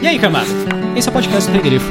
E 0.00 0.06
aí, 0.06 0.18
camada? 0.18 0.48
Esse 0.96 1.08
é 1.08 1.10
o 1.10 1.12
podcast 1.12 1.50
do 1.50 1.56
Regrifo. 1.56 1.90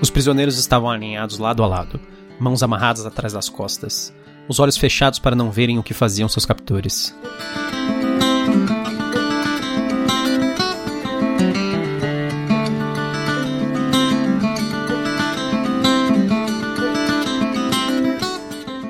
Os 0.00 0.10
prisioneiros 0.10 0.58
estavam 0.58 0.90
alinhados 0.90 1.38
lado 1.38 1.62
a 1.62 1.66
lado, 1.66 2.00
mãos 2.40 2.62
amarradas 2.62 3.06
atrás 3.06 3.32
das 3.32 3.48
costas, 3.48 4.12
os 4.48 4.58
olhos 4.58 4.76
fechados 4.76 5.18
para 5.20 5.36
não 5.36 5.50
verem 5.50 5.78
o 5.78 5.82
que 5.82 5.94
faziam 5.94 6.28
seus 6.28 6.44
captores. 6.44 7.14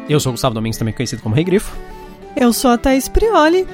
Eu 0.08 0.18
sou 0.18 0.30
o 0.30 0.32
Gustavo 0.32 0.54
Domingues, 0.54 0.78
também 0.78 0.94
conhecido 0.94 1.20
como 1.20 1.34
Rei 1.34 1.44
Grifo. 1.44 1.76
Eu 2.34 2.50
sou 2.50 2.70
a 2.70 2.78
Thaís 2.78 3.08
Prioli. 3.08 3.66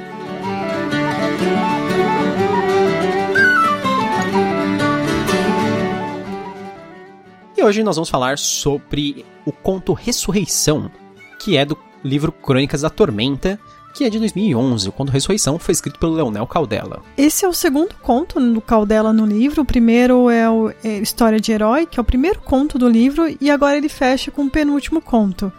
E 7.56 7.62
hoje 7.62 7.84
nós 7.84 7.95
vamos 7.95 8.09
falar 8.09 8.37
sobre 8.37 9.25
o 9.47 9.52
conto 9.52 9.92
Ressurreição, 9.92 10.91
que 11.39 11.56
é 11.56 11.65
do 11.65 11.78
livro 12.02 12.33
Crônicas 12.33 12.80
da 12.80 12.91
Tormenta, 12.91 13.56
que 13.95 14.03
é 14.03 14.11
de 14.11 14.19
2011. 14.19 14.89
O 14.89 14.92
conto 14.92 15.12
Ressurreição 15.12 15.56
foi 15.56 15.70
escrito 15.70 16.01
pelo 16.01 16.14
Leonel 16.14 16.48
Caldela. 16.48 17.01
Esse 17.16 17.45
é 17.45 17.48
o 17.48 17.53
segundo 17.53 17.95
conto 18.03 18.41
do 18.41 18.61
Caldela 18.61 19.12
no 19.12 19.25
livro. 19.25 19.62
O 19.62 19.64
primeiro 19.64 20.28
é, 20.28 20.51
o, 20.51 20.73
é 20.83 20.98
História 20.98 21.39
de 21.39 21.53
Herói, 21.53 21.87
que 21.87 22.01
é 22.01 22.03
o 22.03 22.05
primeiro 22.05 22.41
conto 22.41 22.77
do 22.77 22.89
livro, 22.89 23.25
e 23.41 23.48
agora 23.53 23.77
ele 23.77 23.89
fecha 23.89 24.33
com 24.33 24.47
o 24.47 24.51
penúltimo 24.51 25.01
conto 25.01 25.53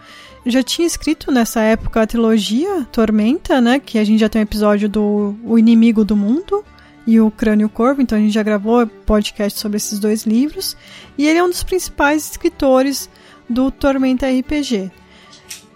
já 0.45 0.62
tinha 0.62 0.88
escrito 0.88 1.31
nessa 1.31 1.62
época 1.62 2.02
a 2.02 2.08
trilogia 2.08 2.85
Tormenta, 2.91 3.59
né? 3.59 3.80
Que 3.80 3.98
a 3.98 4.04
gente 4.04 4.20
já 4.20 4.30
tem 4.30 4.41
um 4.41 4.44
episódio 4.44 4.87
do 4.87 5.35
O 5.43 5.57
Inimigo 5.57 6.05
do 6.05 6.15
Mundo 6.15 6.63
e 7.07 7.20
o 7.20 7.29
Crânio 7.29 7.70
Corvo, 7.70 8.02
então 8.02 8.18
a 8.18 8.21
gente 8.21 8.34
já 8.34 8.43
gravou 8.43 8.85
podcast 8.87 9.60
sobre 9.60 9.77
esses 9.77 9.99
dois 9.99 10.24
livros. 10.24 10.76
E 11.18 11.27
ele 11.27 11.40
é 11.40 11.43
um 11.43 11.49
dos 11.49 11.63
principais 11.63 12.32
escritores 12.32 13.10
do 13.49 13.71
Tormenta 13.71 14.27
RPG. 14.27 14.91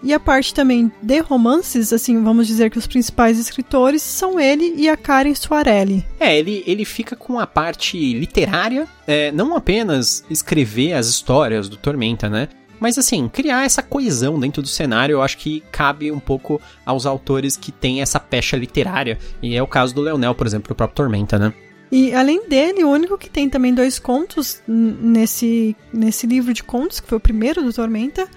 E 0.02 0.14
a 0.14 0.18
parte 0.18 0.54
também 0.54 0.90
de 1.02 1.18
romances, 1.18 1.92
assim, 1.92 2.22
vamos 2.22 2.46
dizer 2.46 2.70
que 2.70 2.78
os 2.78 2.86
principais 2.86 3.38
escritores 3.38 4.02
são 4.02 4.40
ele 4.40 4.74
e 4.76 4.88
a 4.88 4.96
Karen 4.96 5.34
Soarelli. 5.34 6.04
É, 6.18 6.38
ele, 6.38 6.64
ele 6.66 6.86
fica 6.86 7.14
com 7.14 7.38
a 7.38 7.46
parte 7.46 7.98
literária, 8.14 8.88
é, 9.06 9.30
não 9.30 9.54
apenas 9.54 10.24
escrever 10.30 10.94
as 10.94 11.06
histórias 11.06 11.68
do 11.68 11.76
Tormenta, 11.76 12.30
né? 12.30 12.48
Mas 12.80 12.96
assim, 12.96 13.28
criar 13.28 13.64
essa 13.64 13.82
coesão 13.82 14.40
dentro 14.40 14.62
do 14.62 14.68
cenário, 14.68 15.14
eu 15.14 15.22
acho 15.22 15.36
que 15.36 15.62
cabe 15.70 16.10
um 16.10 16.18
pouco 16.18 16.60
aos 16.84 17.04
autores 17.04 17.56
que 17.56 17.70
têm 17.70 18.00
essa 18.00 18.18
pecha 18.18 18.56
literária. 18.56 19.18
E 19.42 19.54
é 19.54 19.62
o 19.62 19.66
caso 19.66 19.94
do 19.94 20.00
Leonel, 20.00 20.34
por 20.34 20.46
exemplo, 20.46 20.72
o 20.72 20.74
próprio 20.74 20.96
Tormenta, 20.96 21.38
né? 21.38 21.52
E 21.92 22.14
além 22.14 22.48
dele, 22.48 22.84
o 22.84 22.88
único 22.88 23.18
que 23.18 23.28
tem 23.28 23.50
também 23.50 23.74
dois 23.74 23.98
contos 23.98 24.62
nesse, 24.66 25.76
nesse 25.92 26.26
livro 26.26 26.54
de 26.54 26.62
contos, 26.62 27.00
que 27.00 27.08
foi 27.08 27.18
o 27.18 27.20
primeiro 27.20 27.62
do 27.62 27.72
Tormenta, 27.72 28.28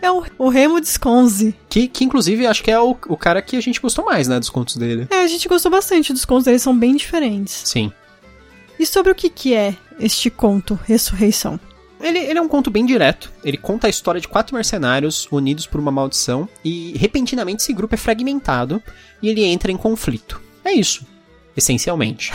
é 0.00 0.10
o, 0.10 0.24
o 0.38 0.48
Remo 0.48 0.80
Desconze. 0.80 1.54
Que, 1.68 1.86
que 1.86 2.04
inclusive 2.04 2.46
acho 2.46 2.64
que 2.64 2.70
é 2.70 2.80
o, 2.80 2.96
o 3.06 3.16
cara 3.16 3.42
que 3.42 3.56
a 3.56 3.60
gente 3.60 3.80
gostou 3.80 4.04
mais, 4.04 4.28
né, 4.28 4.40
dos 4.40 4.48
contos 4.48 4.76
dele. 4.76 5.06
É, 5.10 5.22
a 5.22 5.26
gente 5.26 5.46
gostou 5.46 5.70
bastante 5.70 6.12
dos 6.12 6.24
contos 6.24 6.44
dele, 6.44 6.58
são 6.58 6.76
bem 6.76 6.96
diferentes. 6.96 7.62
Sim. 7.66 7.92
E 8.78 8.86
sobre 8.86 9.12
o 9.12 9.14
que, 9.14 9.28
que 9.28 9.54
é 9.54 9.76
este 10.00 10.30
conto, 10.30 10.78
Ressurreição? 10.84 11.60
Ele, 12.02 12.18
ele, 12.18 12.38
é 12.38 12.42
um 12.42 12.48
conto 12.48 12.70
bem 12.70 12.84
direto. 12.84 13.32
Ele 13.44 13.56
conta 13.56 13.86
a 13.86 13.90
história 13.90 14.20
de 14.20 14.28
quatro 14.28 14.54
mercenários 14.54 15.28
unidos 15.30 15.66
por 15.66 15.80
uma 15.80 15.90
maldição 15.90 16.48
e 16.64 16.96
repentinamente 16.98 17.62
esse 17.62 17.72
grupo 17.72 17.94
é 17.94 17.98
fragmentado 17.98 18.82
e 19.22 19.28
ele 19.28 19.44
entra 19.44 19.70
em 19.70 19.76
conflito. 19.76 20.40
É 20.64 20.72
isso, 20.72 21.06
essencialmente. 21.56 22.32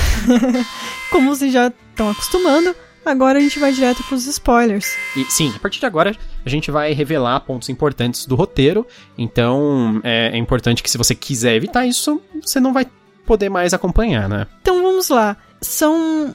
Como 1.11 1.29
vocês 1.29 1.51
já 1.51 1.67
estão 1.67 2.09
acostumando, 2.09 2.75
agora 3.05 3.39
a 3.39 3.41
gente 3.41 3.59
vai 3.59 3.71
direto 3.71 4.03
para 4.03 4.15
os 4.15 4.25
spoilers. 4.25 4.95
E, 5.15 5.25
sim, 5.25 5.53
a 5.55 5.59
partir 5.59 5.79
de 5.79 5.85
agora 5.85 6.15
a 6.45 6.49
gente 6.49 6.71
vai 6.71 6.93
revelar 6.93 7.39
pontos 7.41 7.69
importantes 7.69 8.25
do 8.25 8.35
roteiro. 8.35 8.87
Então 9.17 9.99
é, 10.03 10.29
é 10.33 10.37
importante 10.37 10.81
que 10.81 10.89
se 10.89 10.97
você 10.97 11.13
quiser 11.13 11.55
evitar 11.55 11.85
isso, 11.85 12.21
você 12.41 12.59
não 12.59 12.73
vai 12.73 12.87
poder 13.25 13.49
mais 13.49 13.73
acompanhar, 13.73 14.29
né? 14.29 14.47
Então 14.61 14.81
vamos 14.81 15.09
lá. 15.09 15.35
São 15.61 16.33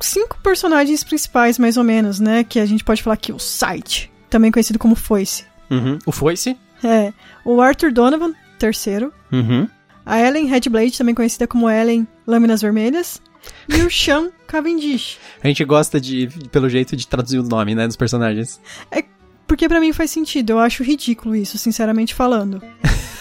cinco 0.00 0.38
personagens 0.42 1.04
principais, 1.04 1.58
mais 1.58 1.76
ou 1.76 1.84
menos, 1.84 2.20
né? 2.20 2.44
Que 2.44 2.58
a 2.58 2.66
gente 2.66 2.84
pode 2.84 3.02
falar 3.02 3.14
aqui, 3.14 3.32
o 3.32 3.38
Sight, 3.38 4.10
também 4.28 4.50
conhecido 4.50 4.78
como 4.78 4.94
Foice. 4.94 5.44
Uhum. 5.70 5.98
O 6.06 6.12
Foice? 6.12 6.56
É. 6.82 7.12
O 7.44 7.60
Arthur 7.60 7.92
Donovan, 7.92 8.32
terceiro. 8.58 9.12
Uhum. 9.32 9.68
A 10.04 10.20
Ellen 10.20 10.46
Headblade, 10.46 10.98
também 10.98 11.14
conhecida 11.14 11.46
como 11.46 11.70
Ellen 11.70 12.06
Lâminas 12.26 12.60
Vermelhas. 12.60 13.22
E 13.68 13.82
o 13.82 13.90
Sean 13.90 14.30
Cavendish. 14.46 15.18
A 15.42 15.48
gente 15.48 15.64
gosta 15.64 16.00
de, 16.00 16.28
pelo 16.50 16.68
jeito, 16.68 16.96
de 16.96 17.06
traduzir 17.06 17.38
o 17.38 17.42
nome, 17.42 17.74
né, 17.74 17.86
dos 17.86 17.96
personagens. 17.96 18.60
É 18.90 19.04
porque 19.46 19.68
para 19.68 19.80
mim 19.80 19.92
faz 19.92 20.10
sentido. 20.10 20.50
Eu 20.50 20.58
acho 20.58 20.82
ridículo 20.82 21.34
isso, 21.36 21.58
sinceramente 21.58 22.14
falando. 22.14 22.62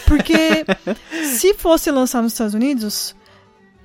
Porque 0.05 0.65
se 1.37 1.53
fosse 1.53 1.91
lançar 1.91 2.21
nos 2.21 2.33
Estados 2.33 2.53
Unidos, 2.53 3.15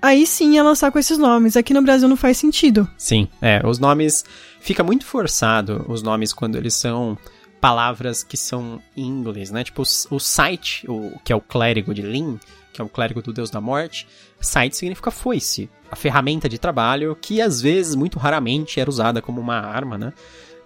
aí 0.00 0.26
sim 0.26 0.54
ia 0.54 0.62
lançar 0.62 0.90
com 0.90 0.98
esses 0.98 1.18
nomes. 1.18 1.56
Aqui 1.56 1.74
no 1.74 1.82
Brasil 1.82 2.08
não 2.08 2.16
faz 2.16 2.36
sentido. 2.36 2.88
Sim, 2.96 3.28
é. 3.40 3.60
Os 3.66 3.78
nomes. 3.78 4.24
Fica 4.60 4.82
muito 4.82 5.04
forçado 5.04 5.84
os 5.88 6.02
nomes 6.02 6.32
quando 6.32 6.56
eles 6.56 6.74
são 6.74 7.16
palavras 7.60 8.22
que 8.22 8.36
são 8.36 8.80
em 8.96 9.06
inglês, 9.06 9.50
né? 9.50 9.64
Tipo, 9.64 9.82
o, 9.82 10.18
site, 10.18 10.84
o, 10.88 11.18
que 11.24 11.32
é 11.32 11.36
o 11.36 11.40
clérigo 11.40 11.94
de 11.94 12.02
Lin, 12.02 12.38
que 12.72 12.80
é 12.80 12.84
o 12.84 12.88
clérigo 12.88 13.22
do 13.22 13.32
deus 13.32 13.50
da 13.50 13.60
morte, 13.60 14.06
site 14.40 14.76
significa 14.76 15.10
foice, 15.10 15.68
a 15.90 15.96
ferramenta 15.96 16.48
de 16.48 16.58
trabalho 16.58 17.16
que 17.20 17.40
às 17.40 17.60
vezes, 17.60 17.94
muito 17.94 18.18
raramente, 18.18 18.80
era 18.80 18.90
usada 18.90 19.22
como 19.22 19.40
uma 19.40 19.56
arma, 19.56 19.96
né? 19.96 20.12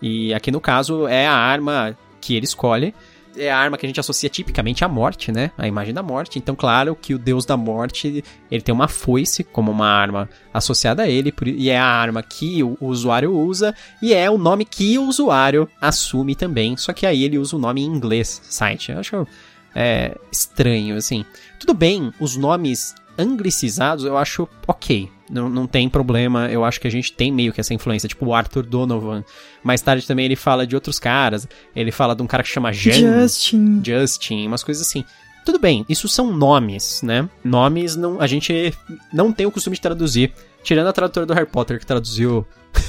E 0.00 0.34
aqui 0.34 0.50
no 0.50 0.60
caso 0.60 1.06
é 1.06 1.26
a 1.26 1.34
arma 1.34 1.96
que 2.20 2.34
ele 2.34 2.44
escolhe 2.44 2.94
é 3.36 3.50
a 3.50 3.56
arma 3.56 3.76
que 3.76 3.86
a 3.86 3.88
gente 3.88 4.00
associa 4.00 4.28
tipicamente 4.28 4.84
à 4.84 4.88
morte, 4.88 5.32
né? 5.32 5.50
A 5.56 5.66
imagem 5.66 5.94
da 5.94 6.02
morte. 6.02 6.38
Então, 6.38 6.54
claro 6.54 6.94
que 6.94 7.14
o 7.14 7.18
deus 7.18 7.44
da 7.44 7.56
morte, 7.56 8.24
ele 8.50 8.62
tem 8.62 8.74
uma 8.74 8.88
foice 8.88 9.42
como 9.44 9.70
uma 9.70 9.88
arma 9.88 10.28
associada 10.52 11.02
a 11.02 11.08
ele, 11.08 11.32
e 11.46 11.70
é 11.70 11.78
a 11.78 11.84
arma 11.84 12.22
que 12.22 12.62
o 12.62 12.76
usuário 12.80 13.34
usa, 13.34 13.74
e 14.00 14.12
é 14.12 14.30
o 14.30 14.38
nome 14.38 14.64
que 14.64 14.98
o 14.98 15.04
usuário 15.04 15.68
assume 15.80 16.34
também. 16.34 16.76
Só 16.76 16.92
que 16.92 17.06
aí 17.06 17.24
ele 17.24 17.38
usa 17.38 17.56
o 17.56 17.58
nome 17.58 17.82
em 17.82 17.86
inglês, 17.86 18.40
site. 18.44 18.92
Eu 18.92 18.98
acho 18.98 19.26
é, 19.74 20.16
estranho, 20.30 20.96
assim. 20.96 21.24
Tudo 21.58 21.74
bem, 21.74 22.12
os 22.20 22.36
nomes 22.36 22.94
anglicizados 23.18 24.04
eu 24.04 24.16
acho 24.16 24.48
ok. 24.66 25.10
Não, 25.30 25.48
não 25.48 25.66
tem 25.66 25.88
problema. 25.88 26.50
Eu 26.50 26.64
acho 26.64 26.80
que 26.80 26.86
a 26.86 26.90
gente 26.90 27.12
tem 27.12 27.32
meio 27.32 27.52
que 27.52 27.60
essa 27.60 27.72
influência. 27.72 28.08
Tipo 28.08 28.26
o 28.26 28.34
Arthur 28.34 28.64
Donovan. 28.64 29.24
Mais 29.62 29.80
tarde 29.80 30.06
também 30.06 30.26
ele 30.26 30.36
fala 30.36 30.66
de 30.66 30.74
outros 30.74 30.98
caras. 30.98 31.48
Ele 31.74 31.90
fala 31.90 32.14
de 32.14 32.22
um 32.22 32.26
cara 32.26 32.42
que 32.42 32.48
chama 32.50 32.72
Jen, 32.72 33.20
Justin. 33.20 33.82
Justin, 33.84 34.46
umas 34.46 34.62
coisas 34.62 34.86
assim. 34.86 35.04
Tudo 35.44 35.58
bem, 35.58 35.84
isso 35.88 36.06
são 36.06 36.32
nomes, 36.32 37.02
né? 37.02 37.28
Nomes 37.42 37.96
não, 37.96 38.20
a 38.20 38.28
gente 38.28 38.72
não 39.12 39.32
tem 39.32 39.44
o 39.44 39.50
costume 39.50 39.74
de 39.74 39.82
traduzir. 39.82 40.32
Tirando 40.62 40.86
a 40.86 40.92
tradutora 40.92 41.26
do 41.26 41.34
Harry 41.34 41.48
Potter 41.48 41.80
que 41.80 41.86
traduziu 41.86 42.46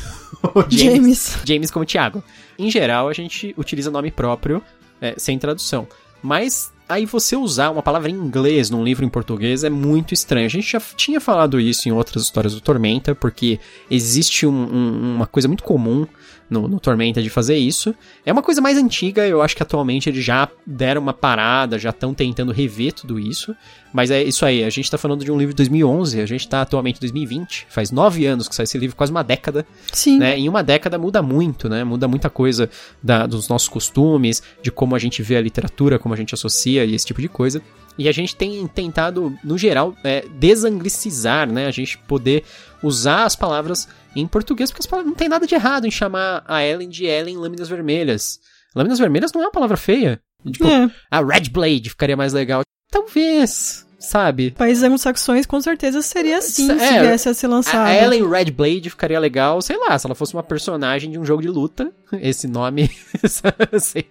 James, 0.69 0.69
James. 0.69 1.37
James 1.45 1.71
como 1.71 1.85
Tiago. 1.85 2.23
Em 2.59 2.69
geral, 2.69 3.07
a 3.07 3.13
gente 3.13 3.55
utiliza 3.57 3.89
nome 3.89 4.11
próprio 4.11 4.61
é, 5.01 5.15
sem 5.17 5.39
tradução. 5.39 5.87
Mas 6.21 6.72
aí 6.87 7.05
você 7.05 7.35
usar 7.35 7.69
uma 7.71 7.81
palavra 7.81 8.09
em 8.09 8.13
inglês 8.13 8.69
num 8.69 8.83
livro 8.83 9.05
em 9.05 9.09
português 9.09 9.63
é 9.63 9.69
muito 9.69 10.13
estranho. 10.13 10.45
A 10.45 10.49
gente 10.49 10.71
já 10.71 10.81
tinha 10.95 11.19
falado 11.19 11.59
isso 11.59 11.87
em 11.87 11.91
outras 11.91 12.23
histórias 12.23 12.53
do 12.53 12.61
Tormenta, 12.61 13.15
porque 13.15 13.59
existe 13.89 14.45
um, 14.45 14.51
um, 14.51 15.15
uma 15.15 15.27
coisa 15.27 15.47
muito 15.47 15.63
comum 15.63 16.05
no, 16.49 16.67
no 16.67 16.79
Tormenta 16.79 17.21
de 17.21 17.29
fazer 17.29 17.57
isso. 17.57 17.93
É 18.25 18.31
uma 18.31 18.41
coisa 18.41 18.61
mais 18.61 18.77
antiga, 18.77 19.27
eu 19.27 19.41
acho 19.41 19.55
que 19.55 19.63
atualmente 19.63 20.09
eles 20.09 20.23
já 20.23 20.47
deram 20.65 21.01
uma 21.01 21.13
parada, 21.13 21.79
já 21.79 21.89
estão 21.89 22.13
tentando 22.13 22.51
rever 22.51 22.93
tudo 22.93 23.19
isso. 23.19 23.55
Mas 23.93 24.09
é 24.09 24.23
isso 24.23 24.45
aí, 24.45 24.63
a 24.63 24.69
gente 24.69 24.89
tá 24.89 24.97
falando 24.97 25.23
de 25.23 25.31
um 25.31 25.37
livro 25.37 25.53
de 25.53 25.57
2011, 25.57 26.19
a 26.19 26.25
gente 26.25 26.47
tá 26.47 26.61
atualmente 26.61 26.97
em 26.97 27.01
2020, 27.01 27.67
faz 27.69 27.91
nove 27.91 28.25
anos 28.25 28.47
que 28.47 28.55
sai 28.55 28.63
esse 28.63 28.77
livro, 28.77 28.95
quase 28.95 29.11
uma 29.11 29.23
década. 29.23 29.65
Sim. 29.91 30.17
Né? 30.17 30.39
Em 30.39 30.49
uma 30.49 30.63
década 30.63 30.97
muda 30.97 31.21
muito, 31.21 31.69
né? 31.69 31.83
Muda 31.83 32.07
muita 32.07 32.29
coisa 32.29 32.69
da, 33.01 33.27
dos 33.27 33.47
nossos 33.47 33.69
costumes, 33.69 34.41
de 34.63 34.71
como 34.71 34.95
a 34.95 34.99
gente 34.99 35.21
vê 35.21 35.37
a 35.37 35.41
literatura, 35.41 35.99
como 35.99 36.13
a 36.13 36.17
gente 36.17 36.33
associa 36.33 36.83
e 36.85 36.95
esse 36.95 37.05
tipo 37.05 37.21
de 37.21 37.29
coisa. 37.29 37.61
E 37.97 38.09
a 38.09 38.11
gente 38.11 38.35
tem 38.35 38.65
tentado, 38.65 39.37
no 39.43 39.57
geral, 39.57 39.95
é, 40.03 40.25
desanglicizar, 40.39 41.47
né? 41.47 41.67
A 41.67 41.71
gente 41.71 41.97
poder 41.99 42.43
usar 42.81 43.25
as 43.25 43.35
palavras 43.35 43.87
em 44.15 44.27
português, 44.27 44.71
porque 44.71 44.87
não 44.95 45.13
tem 45.13 45.29
nada 45.29 45.47
de 45.47 45.55
errado 45.55 45.85
em 45.85 45.91
chamar 45.91 46.43
a 46.47 46.63
Ellen 46.63 46.89
de 46.89 47.05
Ellen 47.05 47.37
Lâminas 47.37 47.69
Vermelhas. 47.69 48.39
Lâminas 48.75 48.99
Vermelhas 48.99 49.31
não 49.31 49.41
é 49.41 49.45
uma 49.45 49.51
palavra 49.51 49.77
feia. 49.77 50.21
Tipo, 50.51 50.67
é. 50.67 50.91
a 51.09 51.21
Red 51.21 51.49
Blade 51.49 51.89
ficaria 51.89 52.17
mais 52.17 52.33
legal. 52.33 52.61
Talvez. 52.91 53.82
Sabe? 54.03 54.51
Países 54.51 54.83
anglo-saxões 54.83 55.45
com 55.45 55.59
certeza 55.61 56.01
seria 56.01 56.37
assim 56.37 56.69
É, 56.71 56.77
se 56.77 56.99
viesse 56.99 57.29
a 57.29 57.33
ser 57.33 57.47
lançado. 57.47 57.87
A 57.87 57.93
Ellen 57.95 58.29
Redblade 58.29 58.89
ficaria 58.89 59.19
legal, 59.19 59.61
sei 59.61 59.77
lá, 59.77 59.97
se 59.97 60.05
ela 60.05 60.13
fosse 60.15 60.33
uma 60.33 60.43
personagem 60.43 61.09
de 61.09 61.17
um 61.17 61.25
jogo 61.25 61.41
de 61.41 61.47
luta. 61.49 61.91
Esse 62.21 62.47
nome. 62.47 62.91
sei. 63.79 64.05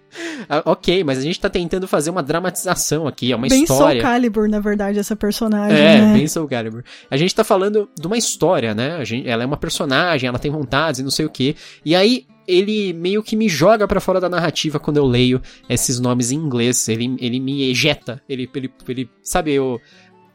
Ah, 0.49 0.61
ok, 0.65 1.03
mas 1.03 1.17
a 1.17 1.21
gente 1.21 1.39
tá 1.39 1.49
tentando 1.49 1.87
fazer 1.87 2.09
uma 2.09 2.21
dramatização 2.23 3.07
aqui, 3.07 3.31
é 3.31 3.35
uma 3.35 3.47
Bem 3.47 3.63
história. 3.63 4.01
Soul 4.01 4.11
Calibur, 4.11 4.49
na 4.49 4.59
verdade, 4.59 4.99
essa 4.99 5.15
personagem, 5.15 5.77
É, 5.77 6.01
né? 6.01 6.13
bem 6.13 6.27
Soul 6.27 6.47
Calibur. 6.47 6.83
A 7.09 7.15
gente 7.17 7.33
tá 7.33 7.43
falando 7.43 7.89
de 7.97 8.05
uma 8.07 8.17
história, 8.17 8.73
né? 8.73 8.95
A 8.97 9.03
gente, 9.03 9.27
ela 9.29 9.43
é 9.43 9.45
uma 9.45 9.57
personagem, 9.57 10.27
ela 10.27 10.39
tem 10.39 10.51
vontades 10.51 10.99
e 10.99 11.03
não 11.03 11.11
sei 11.11 11.25
o 11.25 11.29
quê. 11.29 11.55
E 11.85 11.95
aí, 11.95 12.25
ele 12.47 12.93
meio 12.93 13.21
que 13.23 13.35
me 13.35 13.47
joga 13.49 13.87
pra 13.87 13.99
fora 13.99 14.19
da 14.19 14.29
narrativa 14.29 14.79
quando 14.79 14.97
eu 14.97 15.05
leio 15.05 15.41
esses 15.69 15.99
nomes 15.99 16.31
em 16.31 16.35
inglês. 16.35 16.87
Ele, 16.87 17.15
ele 17.19 17.39
me 17.39 17.69
ejeta. 17.69 18.21
Ele, 18.27 18.49
ele, 18.55 18.71
ele 18.87 19.09
sabe 19.21 19.59
o, 19.59 19.79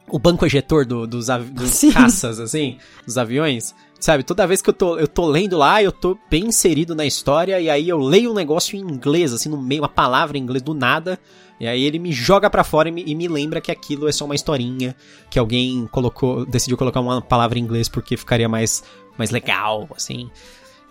o 0.09 0.17
banco 0.19 0.45
ejetor 0.45 0.85
do- 0.85 1.05
dos, 1.07 1.27
dos 1.51 1.69
Sim. 1.71 1.91
caças, 1.91 2.39
assim, 2.39 2.77
dos 3.05 3.17
aviões? 3.17 3.73
Sabe, 3.99 4.23
toda 4.23 4.47
vez 4.47 4.61
que 4.61 4.69
eu 4.69 4.73
tô, 4.73 4.97
eu 4.97 5.09
tô 5.09 5.25
lendo 5.25 5.57
lá, 5.57 5.83
eu 5.83 5.91
tô 5.91 6.17
bem 6.31 6.45
inserido 6.45 6.95
na 6.95 7.05
história, 7.05 7.59
e 7.59 7.69
aí 7.69 7.89
eu 7.89 7.99
leio 7.99 8.31
um 8.31 8.33
negócio 8.33 8.77
em 8.77 8.79
inglês, 8.79 9.33
assim, 9.33 9.49
no 9.49 9.61
meio, 9.61 9.81
uma 9.81 9.89
palavra 9.89 10.37
em 10.37 10.41
inglês 10.41 10.63
do 10.63 10.73
nada, 10.73 11.19
e 11.59 11.67
aí 11.67 11.83
ele 11.83 11.99
me 11.99 12.09
joga 12.13 12.49
pra 12.49 12.63
fora 12.63 12.87
e 12.87 12.93
me, 12.93 13.03
e 13.05 13.13
me 13.13 13.27
lembra 13.27 13.59
que 13.59 13.69
aquilo 13.69 14.07
é 14.07 14.11
só 14.13 14.23
uma 14.23 14.35
historinha, 14.35 14.95
que 15.29 15.37
alguém 15.37 15.85
colocou, 15.91 16.45
decidiu 16.45 16.77
colocar 16.77 17.01
uma 17.01 17.21
palavra 17.21 17.59
em 17.59 17.61
inglês 17.61 17.89
porque 17.89 18.15
ficaria 18.15 18.47
mais, 18.47 18.81
mais 19.17 19.31
legal, 19.31 19.89
assim. 19.93 20.31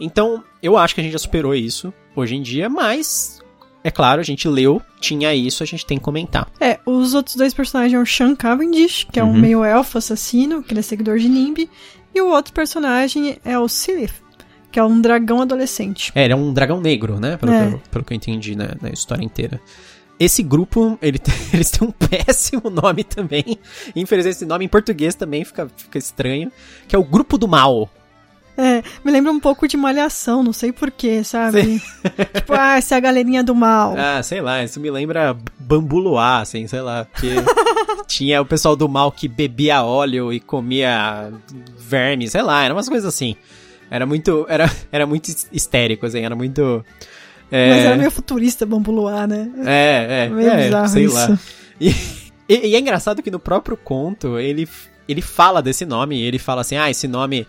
Então, 0.00 0.42
eu 0.62 0.76
acho 0.76 0.94
que 0.94 1.00
a 1.00 1.04
gente 1.04 1.12
já 1.12 1.18
superou 1.18 1.54
isso 1.54 1.92
hoje 2.14 2.36
em 2.36 2.42
dia, 2.42 2.68
mas, 2.68 3.40
é 3.82 3.90
claro, 3.90 4.20
a 4.20 4.24
gente 4.24 4.48
leu, 4.48 4.80
tinha 5.00 5.34
isso, 5.34 5.62
a 5.62 5.66
gente 5.66 5.84
tem 5.86 5.98
que 5.98 6.04
comentar. 6.04 6.48
É, 6.60 6.78
os 6.86 7.14
outros 7.14 7.36
dois 7.36 7.52
personagens 7.54 7.94
é 7.94 7.98
o 8.02 8.06
Sean 8.06 8.34
Cavendish, 8.36 9.06
que 9.10 9.18
é 9.20 9.24
um 9.24 9.32
Uhum. 9.32 9.40
meio 9.40 9.64
elfo 9.64 9.98
assassino, 9.98 10.62
que 10.62 10.72
ele 10.72 10.80
é 10.80 10.82
seguidor 10.82 11.18
de 11.18 11.28
Nimb, 11.28 11.68
e 12.14 12.20
o 12.20 12.28
outro 12.28 12.52
personagem 12.52 13.38
é 13.44 13.58
o 13.58 13.68
Silith, 13.68 14.14
que 14.70 14.78
é 14.78 14.84
um 14.84 15.00
dragão 15.00 15.42
adolescente. 15.42 16.12
É, 16.14 16.24
ele 16.24 16.32
é 16.32 16.36
um 16.36 16.52
dragão 16.52 16.80
negro, 16.80 17.18
né? 17.20 17.36
Pelo, 17.36 17.52
É. 17.52 17.68
que, 17.68 17.74
eu, 17.74 17.82
pelo 17.90 18.04
que 18.04 18.12
eu 18.12 18.16
entendi 18.16 18.54
na, 18.56 18.76
na 18.80 18.90
história 18.90 19.24
inteira. 19.24 19.60
Esse 20.20 20.42
grupo, 20.42 20.98
ele 21.00 21.20
eles 21.54 21.70
têm 21.70 21.86
um 21.86 21.92
péssimo 21.92 22.68
nome 22.70 23.04
também. 23.04 23.58
Infelizmente, 23.94 24.34
esse 24.36 24.44
nome 24.46 24.64
em 24.64 24.68
português 24.68 25.14
também 25.14 25.44
fica, 25.44 25.68
fica 25.76 25.96
estranho. 25.98 26.50
Que 26.88 26.96
é 26.96 26.98
o 26.98 27.04
Grupo 27.04 27.38
do 27.38 27.46
Mal. 27.46 27.88
É, 28.60 28.82
me 29.04 29.12
lembra 29.12 29.30
um 29.30 29.38
pouco 29.38 29.68
de 29.68 29.76
malhação, 29.76 30.42
não 30.42 30.52
sei 30.52 30.72
porquê, 30.72 31.22
sabe? 31.22 31.80
tipo, 32.34 32.52
ah, 32.52 32.76
essa 32.76 32.96
é 32.96 32.98
a 32.98 33.00
galerinha 33.00 33.44
do 33.44 33.54
mal. 33.54 33.94
Ah, 33.96 34.20
sei 34.22 34.40
lá, 34.40 34.64
isso 34.64 34.80
me 34.80 34.90
lembra 34.90 35.36
Bambu 35.60 35.98
Luar, 36.00 36.42
assim, 36.42 36.66
sei 36.66 36.80
lá. 36.80 37.04
Porque 37.04 37.28
tinha 38.08 38.42
o 38.42 38.44
pessoal 38.44 38.74
do 38.74 38.88
mal 38.88 39.12
que 39.12 39.28
bebia 39.28 39.84
óleo 39.84 40.32
e 40.32 40.40
comia 40.40 41.32
vermes, 41.78 42.32
sei 42.32 42.42
lá, 42.42 42.64
eram 42.64 42.74
umas 42.74 42.88
coisas 42.88 43.06
assim. 43.14 43.36
Era 43.90 44.04
muito, 44.04 44.44
era, 44.48 44.68
era 44.90 45.06
muito 45.06 45.32
histérico, 45.52 46.04
assim, 46.04 46.20
era 46.20 46.34
muito... 46.34 46.84
é, 47.52 47.70
Mas 47.70 47.84
era 47.84 47.96
meio 47.96 48.10
futurista 48.10 48.66
Bambu 48.66 48.90
Luar, 48.90 49.26
né? 49.28 49.50
É, 49.64 50.24
é, 50.26 50.28
Meio 50.28 50.50
é, 50.50 50.64
bizarro 50.64 50.88
sei 50.88 51.04
isso. 51.04 51.14
lá. 51.14 51.38
E, 51.80 51.90
e- 52.48 52.66
e 52.70 52.74
é 52.74 52.78
engraçado 52.80 53.22
que 53.22 53.30
no 53.30 53.38
próprio 53.38 53.76
conto 53.76 54.36
ele, 54.36 54.68
ele 55.08 55.22
fala 55.22 55.62
desse 55.62 55.86
nome, 55.86 56.20
ele 56.20 56.40
fala 56.40 56.62
assim, 56.62 56.76
ah, 56.76 56.90
esse 56.90 57.06
nome, 57.06 57.46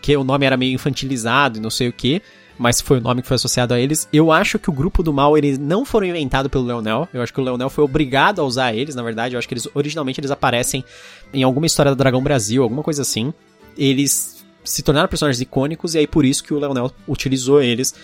que 0.00 0.16
o 0.16 0.24
nome 0.24 0.46
era 0.46 0.56
meio 0.56 0.74
infantilizado 0.74 1.58
e 1.58 1.60
não 1.60 1.70
sei 1.70 1.88
o 1.88 1.92
que, 1.92 2.22
mas 2.58 2.80
foi 2.80 2.98
o 2.98 3.00
nome 3.00 3.22
que 3.22 3.28
foi 3.28 3.36
associado 3.36 3.72
a 3.72 3.80
eles. 3.80 4.08
Eu 4.12 4.30
acho 4.30 4.58
que 4.58 4.68
o 4.68 4.72
grupo 4.72 5.02
do 5.02 5.12
mal, 5.12 5.36
eles 5.36 5.58
não 5.58 5.84
foram 5.84 6.06
inventados 6.06 6.50
pelo 6.50 6.64
Leonel, 6.64 7.08
eu 7.12 7.22
acho 7.22 7.32
que 7.32 7.40
o 7.40 7.44
Leonel 7.44 7.70
foi 7.70 7.84
obrigado 7.84 8.40
a 8.40 8.44
usar 8.44 8.74
eles, 8.74 8.94
na 8.94 9.02
verdade, 9.02 9.34
eu 9.34 9.38
acho 9.38 9.48
que 9.48 9.54
eles, 9.54 9.68
originalmente 9.74 10.20
eles 10.20 10.30
aparecem 10.30 10.84
em 11.32 11.42
alguma 11.42 11.66
história 11.66 11.92
do 11.92 11.96
Dragão 11.96 12.22
Brasil, 12.22 12.62
alguma 12.62 12.82
coisa 12.82 13.02
assim. 13.02 13.32
Eles 13.78 14.44
se 14.62 14.82
tornaram 14.82 15.08
personagens 15.08 15.40
icônicos 15.40 15.94
e 15.94 15.98
aí 15.98 16.06
por 16.06 16.24
isso 16.24 16.44
que 16.44 16.52
o 16.52 16.58
Leonel 16.58 16.92
utilizou 17.08 17.62
eles 17.62 17.94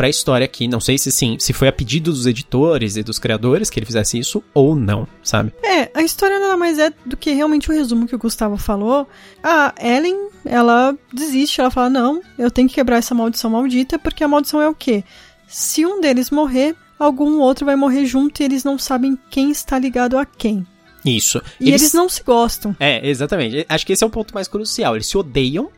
pra 0.00 0.08
história 0.08 0.46
aqui. 0.46 0.66
Não 0.66 0.80
sei 0.80 0.96
se 0.96 1.12
sim, 1.12 1.36
se 1.38 1.52
foi 1.52 1.68
a 1.68 1.72
pedido 1.72 2.10
dos 2.10 2.24
editores 2.24 2.96
e 2.96 3.02
dos 3.02 3.18
criadores 3.18 3.68
que 3.68 3.78
ele 3.78 3.84
fizesse 3.84 4.18
isso 4.18 4.42
ou 4.54 4.74
não, 4.74 5.06
sabe? 5.22 5.52
É, 5.62 5.90
a 5.92 6.02
história 6.02 6.40
nada 6.40 6.56
mais 6.56 6.78
é 6.78 6.90
do 7.04 7.18
que 7.18 7.32
realmente 7.32 7.68
o 7.68 7.74
resumo 7.74 8.06
que 8.06 8.14
o 8.14 8.18
Gustavo 8.18 8.56
falou. 8.56 9.06
A 9.42 9.74
Ellen, 9.78 10.30
ela 10.42 10.96
desiste, 11.12 11.60
ela 11.60 11.70
fala: 11.70 11.90
Não, 11.90 12.22
eu 12.38 12.50
tenho 12.50 12.66
que 12.66 12.76
quebrar 12.76 12.96
essa 12.96 13.14
maldição 13.14 13.50
maldita, 13.50 13.98
porque 13.98 14.24
a 14.24 14.28
maldição 14.28 14.62
é 14.62 14.66
o 14.70 14.74
quê? 14.74 15.04
Se 15.46 15.84
um 15.84 16.00
deles 16.00 16.30
morrer, 16.30 16.74
algum 16.98 17.38
outro 17.38 17.66
vai 17.66 17.76
morrer 17.76 18.06
junto 18.06 18.40
e 18.40 18.44
eles 18.44 18.64
não 18.64 18.78
sabem 18.78 19.18
quem 19.28 19.50
está 19.50 19.78
ligado 19.78 20.16
a 20.16 20.24
quem. 20.24 20.66
Isso. 21.04 21.42
E 21.60 21.68
eles, 21.68 21.92
não 21.92 22.08
se 22.08 22.22
gostam. 22.22 22.74
É, 22.80 23.06
exatamente. 23.06 23.66
Acho 23.68 23.84
que 23.84 23.92
esse 23.92 24.02
é 24.02 24.06
o 24.06 24.10
ponto 24.10 24.32
mais 24.32 24.48
crucial. 24.48 24.96
Eles 24.96 25.08
se 25.08 25.18
odeiam, 25.18 25.68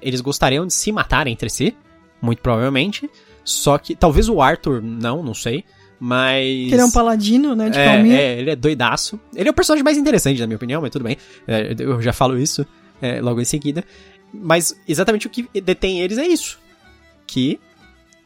eles 0.00 0.20
gostariam 0.20 0.68
de 0.68 0.72
se 0.72 0.92
matar 0.92 1.26
entre 1.26 1.50
si, 1.50 1.74
muito 2.20 2.40
provavelmente. 2.40 3.10
Só 3.44 3.78
que 3.78 3.94
talvez 3.94 4.28
o 4.28 4.40
Arthur 4.40 4.82
não, 4.82 5.22
não 5.22 5.34
sei. 5.34 5.64
Mas. 5.98 6.44
Que 6.68 6.74
ele 6.74 6.80
é 6.80 6.84
um 6.84 6.90
paladino, 6.90 7.54
né, 7.54 7.70
de 7.70 7.78
é, 7.78 8.08
é, 8.08 8.38
ele 8.40 8.50
é 8.50 8.56
doidaço. 8.56 9.20
Ele 9.34 9.48
é 9.48 9.52
o 9.52 9.54
personagem 9.54 9.84
mais 9.84 9.96
interessante, 9.96 10.40
na 10.40 10.46
minha 10.46 10.56
opinião, 10.56 10.82
mas 10.82 10.90
tudo 10.90 11.04
bem. 11.04 11.16
É, 11.46 11.74
eu 11.78 12.02
já 12.02 12.12
falo 12.12 12.38
isso 12.38 12.66
é, 13.00 13.20
logo 13.20 13.40
em 13.40 13.44
seguida. 13.44 13.84
Mas 14.34 14.74
exatamente 14.88 15.26
o 15.26 15.30
que 15.30 15.48
detém 15.60 16.00
eles 16.00 16.18
é 16.18 16.26
isso. 16.26 16.58
Que 17.26 17.60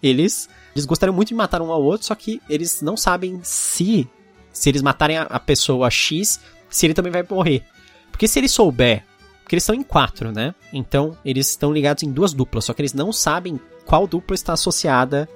eles, 0.02 0.48
eles 0.74 0.86
gostariam 0.86 1.14
muito 1.14 1.28
de 1.28 1.34
matar 1.34 1.60
um 1.60 1.70
ao 1.70 1.82
outro, 1.82 2.06
só 2.06 2.14
que 2.14 2.40
eles 2.48 2.80
não 2.80 2.96
sabem 2.96 3.40
se, 3.42 4.08
se 4.52 4.68
eles 4.68 4.82
matarem 4.82 5.18
a, 5.18 5.22
a 5.22 5.40
pessoa 5.40 5.90
X, 5.90 6.40
se 6.70 6.86
ele 6.86 6.94
também 6.94 7.12
vai 7.12 7.24
morrer. 7.28 7.62
Porque 8.10 8.26
se 8.26 8.38
ele 8.38 8.48
souber, 8.48 9.04
porque 9.42 9.54
eles 9.54 9.64
estão 9.64 9.74
em 9.74 9.82
quatro, 9.82 10.32
né? 10.32 10.54
Então 10.72 11.16
eles 11.24 11.50
estão 11.50 11.72
ligados 11.72 12.02
em 12.02 12.10
duas 12.10 12.32
duplas, 12.32 12.64
só 12.64 12.72
que 12.72 12.80
eles 12.80 12.94
não 12.94 13.12
sabem 13.12 13.60
qual 13.86 14.06
dupla 14.06 14.34
está 14.34 14.52
associada 14.52 15.28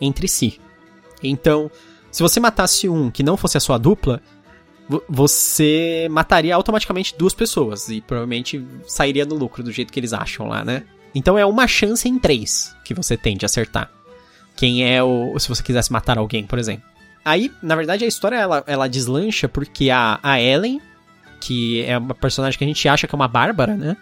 entre 0.00 0.26
si. 0.26 0.58
Então, 1.22 1.70
se 2.10 2.22
você 2.22 2.40
matasse 2.40 2.88
um 2.88 3.10
que 3.10 3.22
não 3.22 3.36
fosse 3.36 3.56
a 3.56 3.60
sua 3.60 3.78
dupla, 3.78 4.20
vo- 4.88 5.04
você 5.08 6.08
mataria 6.10 6.54
automaticamente 6.54 7.14
duas 7.16 7.34
pessoas 7.34 7.88
e 7.88 8.00
provavelmente 8.00 8.64
sairia 8.86 9.24
no 9.24 9.34
lucro 9.36 9.62
do 9.62 9.70
jeito 9.70 9.92
que 9.92 10.00
eles 10.00 10.12
acham 10.12 10.48
lá, 10.48 10.64
né? 10.64 10.82
Então 11.14 11.38
é 11.38 11.44
uma 11.44 11.66
chance 11.68 12.08
em 12.08 12.18
três 12.18 12.74
que 12.84 12.94
você 12.94 13.16
tem 13.16 13.36
de 13.36 13.44
acertar. 13.44 13.90
Quem 14.56 14.84
é 14.92 15.02
o. 15.02 15.38
Se 15.38 15.48
você 15.48 15.62
quisesse 15.62 15.92
matar 15.92 16.18
alguém, 16.18 16.44
por 16.44 16.58
exemplo. 16.58 16.84
Aí, 17.24 17.52
na 17.62 17.76
verdade, 17.76 18.04
a 18.04 18.08
história 18.08 18.36
ela, 18.36 18.64
ela 18.66 18.88
deslancha 18.88 19.48
porque 19.48 19.90
a, 19.90 20.18
a 20.22 20.40
Ellen, 20.40 20.80
que 21.40 21.82
é 21.84 21.98
uma 21.98 22.14
personagem 22.14 22.56
que 22.58 22.64
a 22.64 22.66
gente 22.66 22.88
acha 22.88 23.06
que 23.06 23.14
é 23.14 23.16
uma 23.16 23.28
bárbara, 23.28 23.76
né? 23.76 23.96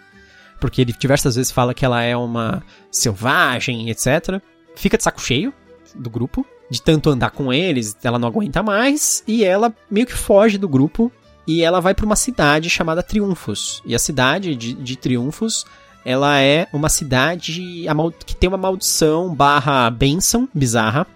Porque 0.59 0.81
ele 0.81 0.93
diversas 0.93 1.35
vezes 1.35 1.51
fala 1.51 1.73
que 1.73 1.85
ela 1.85 2.01
é 2.01 2.15
uma 2.15 2.61
selvagem, 2.91 3.89
etc. 3.89 4.41
Fica 4.75 4.97
de 4.97 5.03
saco 5.03 5.21
cheio 5.21 5.53
do 5.95 6.09
grupo, 6.09 6.45
de 6.69 6.81
tanto 6.81 7.09
andar 7.09 7.31
com 7.31 7.51
eles, 7.51 7.97
ela 8.03 8.19
não 8.19 8.27
aguenta 8.27 8.61
mais, 8.61 9.23
e 9.27 9.43
ela 9.43 9.73
meio 9.89 10.05
que 10.05 10.13
foge 10.13 10.57
do 10.57 10.67
grupo 10.67 11.11
e 11.47 11.63
ela 11.63 11.79
vai 11.79 11.95
pra 11.95 12.05
uma 12.05 12.15
cidade 12.15 12.69
chamada 12.69 13.01
Triunfos. 13.01 13.81
E 13.83 13.95
a 13.95 13.99
cidade 13.99 14.55
de, 14.55 14.73
de 14.73 14.95
Triunfos, 14.95 15.65
ela 16.05 16.39
é 16.39 16.67
uma 16.71 16.89
cidade 16.89 17.87
que 18.23 18.35
tem 18.35 18.47
uma 18.47 18.57
maldição 18.57 19.33
barra 19.33 19.89
benção 19.89 20.47
bizarra. 20.53 21.07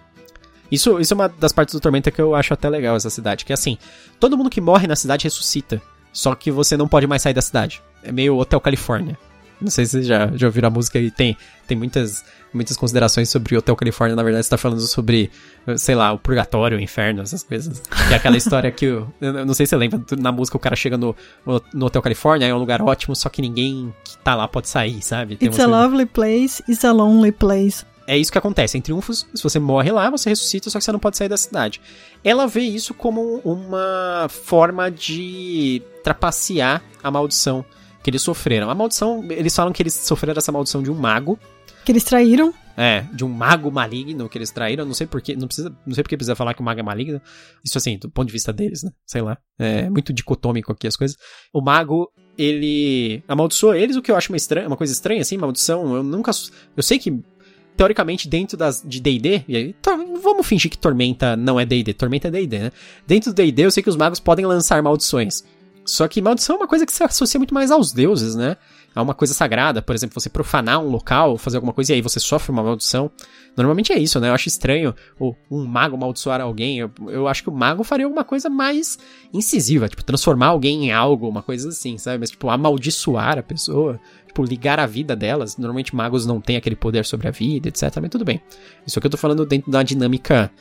Isso, 0.72 0.98
isso 0.98 1.14
é 1.14 1.16
uma 1.16 1.28
das 1.28 1.52
partes 1.52 1.72
do 1.72 1.80
Tormenta 1.80 2.10
que 2.10 2.20
eu 2.20 2.34
acho 2.34 2.52
até 2.52 2.68
legal, 2.68 2.96
essa 2.96 3.10
cidade. 3.10 3.44
Que 3.44 3.52
é 3.52 3.54
assim, 3.54 3.78
todo 4.18 4.36
mundo 4.36 4.50
que 4.50 4.60
morre 4.60 4.88
na 4.88 4.96
cidade 4.96 5.22
ressuscita. 5.22 5.80
Só 6.12 6.34
que 6.34 6.50
você 6.50 6.76
não 6.76 6.88
pode 6.88 7.06
mais 7.06 7.22
sair 7.22 7.34
da 7.34 7.42
cidade. 7.42 7.80
É 8.02 8.10
meio 8.10 8.36
Hotel 8.36 8.60
Califórnia. 8.60 9.16
Não 9.64 9.70
sei 9.70 9.84
se 9.86 9.92
vocês 9.92 10.06
já, 10.06 10.30
já 10.34 10.46
ouviram 10.46 10.68
a 10.68 10.70
música 10.70 10.98
e 10.98 11.10
tem, 11.10 11.36
tem 11.66 11.76
muitas, 11.76 12.24
muitas 12.52 12.76
considerações 12.76 13.28
sobre 13.30 13.56
Hotel 13.56 13.74
Califórnia. 13.74 14.14
Na 14.14 14.22
verdade, 14.22 14.44
você 14.44 14.50
tá 14.50 14.58
falando 14.58 14.80
sobre, 14.82 15.30
sei 15.76 15.94
lá, 15.94 16.12
o 16.12 16.18
purgatório, 16.18 16.76
o 16.78 16.80
inferno, 16.80 17.22
essas 17.22 17.42
coisas. 17.42 17.80
Que 17.80 18.12
é 18.14 18.16
aquela 18.16 18.36
história 18.38 18.70
que, 18.70 18.86
o- 18.86 19.12
eu 19.20 19.44
não 19.46 19.54
sei 19.54 19.66
se 19.66 19.70
você 19.70 19.76
lembra, 19.76 20.00
na 20.18 20.30
música 20.30 20.56
o 20.56 20.60
cara 20.60 20.76
chega 20.76 20.96
no, 20.96 21.16
no 21.72 21.86
Hotel 21.86 22.02
Califórnia, 22.02 22.46
é 22.46 22.54
um 22.54 22.58
lugar 22.58 22.80
ótimo, 22.82 23.16
só 23.16 23.28
que 23.28 23.40
ninguém 23.42 23.92
que 24.04 24.16
tá 24.18 24.34
lá 24.34 24.46
pode 24.46 24.68
sair, 24.68 25.02
sabe? 25.02 25.36
Tem 25.36 25.48
It's 25.48 25.58
a 25.58 25.66
lovely 25.66 26.06
place, 26.06 26.62
it's 26.68 26.84
a 26.84 26.92
lonely 26.92 27.32
place. 27.32 27.84
é 28.06 28.18
isso 28.18 28.30
que 28.30 28.36
acontece. 28.38 28.76
Em 28.76 28.80
Triunfos, 28.82 29.26
se 29.34 29.42
você 29.42 29.58
morre 29.58 29.90
lá, 29.90 30.10
você 30.10 30.28
ressuscita, 30.28 30.68
só 30.68 30.78
que 30.78 30.84
você 30.84 30.92
não 30.92 30.98
pode 30.98 31.16
sair 31.16 31.28
da 31.28 31.38
cidade. 31.38 31.80
Ela 32.22 32.46
vê 32.46 32.60
isso 32.60 32.92
como 32.92 33.40
uma 33.44 34.26
forma 34.28 34.90
de 34.90 35.80
trapacear 36.02 36.82
a 37.02 37.10
maldição 37.10 37.64
que 38.04 38.10
eles 38.10 38.20
sofreram. 38.20 38.68
A 38.68 38.74
maldição, 38.74 39.24
eles 39.30 39.56
falam 39.56 39.72
que 39.72 39.82
eles 39.82 39.94
sofreram 39.94 40.36
essa 40.36 40.52
maldição 40.52 40.82
de 40.82 40.90
um 40.90 40.94
mago. 40.94 41.38
Que 41.86 41.90
eles 41.90 42.04
traíram. 42.04 42.52
É, 42.76 43.02
de 43.12 43.24
um 43.24 43.28
mago 43.28 43.70
maligno 43.70 44.28
que 44.28 44.36
eles 44.36 44.50
traíram. 44.50 44.84
Não 44.84 44.92
sei 44.92 45.06
porquê, 45.06 45.34
não 45.34 45.46
precisa, 45.46 45.74
não 45.86 45.94
sei 45.94 46.02
porque 46.02 46.14
precisa 46.16 46.36
falar 46.36 46.52
que 46.52 46.60
o 46.60 46.64
mago 46.64 46.80
é 46.80 46.82
maligno. 46.82 47.20
Isso 47.64 47.78
assim, 47.78 47.96
do 47.96 48.10
ponto 48.10 48.26
de 48.26 48.32
vista 48.32 48.52
deles, 48.52 48.82
né? 48.82 48.90
Sei 49.06 49.22
lá. 49.22 49.38
É 49.58 49.88
muito 49.88 50.12
dicotômico 50.12 50.70
aqui 50.70 50.86
as 50.86 50.96
coisas. 50.96 51.16
O 51.50 51.62
mago, 51.62 52.12
ele 52.36 53.22
amaldiçoou 53.26 53.74
eles, 53.74 53.96
o 53.96 54.02
que 54.02 54.10
eu 54.10 54.16
acho 54.16 54.30
uma, 54.30 54.36
estranha, 54.36 54.66
uma 54.66 54.76
coisa 54.76 54.92
estranha, 54.92 55.22
assim, 55.22 55.38
maldição. 55.38 55.96
Eu 55.96 56.02
nunca. 56.02 56.30
Eu 56.76 56.82
sei 56.82 56.98
que 56.98 57.22
teoricamente, 57.74 58.28
dentro 58.28 58.56
das, 58.56 58.82
de 58.86 59.00
D&D, 59.00 59.44
e 59.48 59.56
aí, 59.56 59.72
tá, 59.72 59.96
vamos 59.96 60.46
fingir 60.46 60.70
que 60.70 60.78
Tormenta 60.78 61.36
não 61.36 61.58
é 61.58 61.66
D&D, 61.66 61.92
Tormenta 61.94 62.28
é 62.28 62.30
D&D, 62.30 62.58
né? 62.58 62.72
Dentro 63.06 63.32
do 63.32 63.34
D&D, 63.34 63.64
eu 63.64 63.70
sei 63.70 63.82
que 63.82 63.88
os 63.88 63.96
magos 63.96 64.20
podem 64.20 64.46
lançar 64.46 64.80
maldições. 64.82 65.42
Só 65.84 66.08
que 66.08 66.22
maldição 66.22 66.56
é 66.56 66.58
uma 66.60 66.68
coisa 66.68 66.86
que 66.86 66.92
se 66.92 67.02
associa 67.02 67.38
muito 67.38 67.52
mais 67.52 67.70
aos 67.70 67.92
deuses, 67.92 68.34
né? 68.34 68.56
É 68.96 69.00
uma 69.00 69.12
coisa 69.12 69.34
sagrada, 69.34 69.82
por 69.82 69.94
exemplo, 69.94 70.20
você 70.20 70.30
profanar 70.30 70.78
um 70.80 70.88
local, 70.88 71.36
fazer 71.36 71.56
alguma 71.56 71.72
coisa 71.72 71.92
e 71.92 71.96
aí 71.96 72.00
você 72.00 72.20
sofre 72.20 72.52
uma 72.52 72.62
maldição. 72.62 73.10
Normalmente 73.56 73.92
é 73.92 73.98
isso, 73.98 74.20
né? 74.20 74.28
Eu 74.28 74.34
acho 74.34 74.46
estranho 74.46 74.94
um 75.50 75.64
mago 75.64 75.96
amaldiçoar 75.96 76.40
alguém. 76.40 76.78
Eu, 76.78 76.90
eu 77.08 77.26
acho 77.26 77.42
que 77.42 77.48
o 77.48 77.52
mago 77.52 77.82
faria 77.82 78.06
alguma 78.06 78.22
coisa 78.22 78.48
mais 78.48 78.96
incisiva, 79.32 79.88
tipo, 79.88 80.04
transformar 80.04 80.46
alguém 80.46 80.86
em 80.86 80.92
algo, 80.92 81.28
uma 81.28 81.42
coisa 81.42 81.70
assim, 81.70 81.98
sabe? 81.98 82.18
Mas, 82.18 82.30
tipo, 82.30 82.48
amaldiçoar 82.48 83.36
a 83.36 83.42
pessoa, 83.42 84.00
tipo, 84.28 84.44
ligar 84.44 84.78
a 84.78 84.86
vida 84.86 85.16
delas. 85.16 85.56
Normalmente 85.56 85.94
magos 85.94 86.24
não 86.24 86.40
têm 86.40 86.56
aquele 86.56 86.76
poder 86.76 87.04
sobre 87.04 87.26
a 87.26 87.32
vida, 87.32 87.68
etc. 87.68 87.96
Mas 88.00 88.10
tudo 88.10 88.24
bem. 88.24 88.40
Isso 88.86 88.98
aqui 88.98 89.08
eu 89.08 89.10
tô 89.10 89.16
falando 89.16 89.44
dentro 89.44 89.72
da 89.72 89.82
dinâmica 89.82 90.52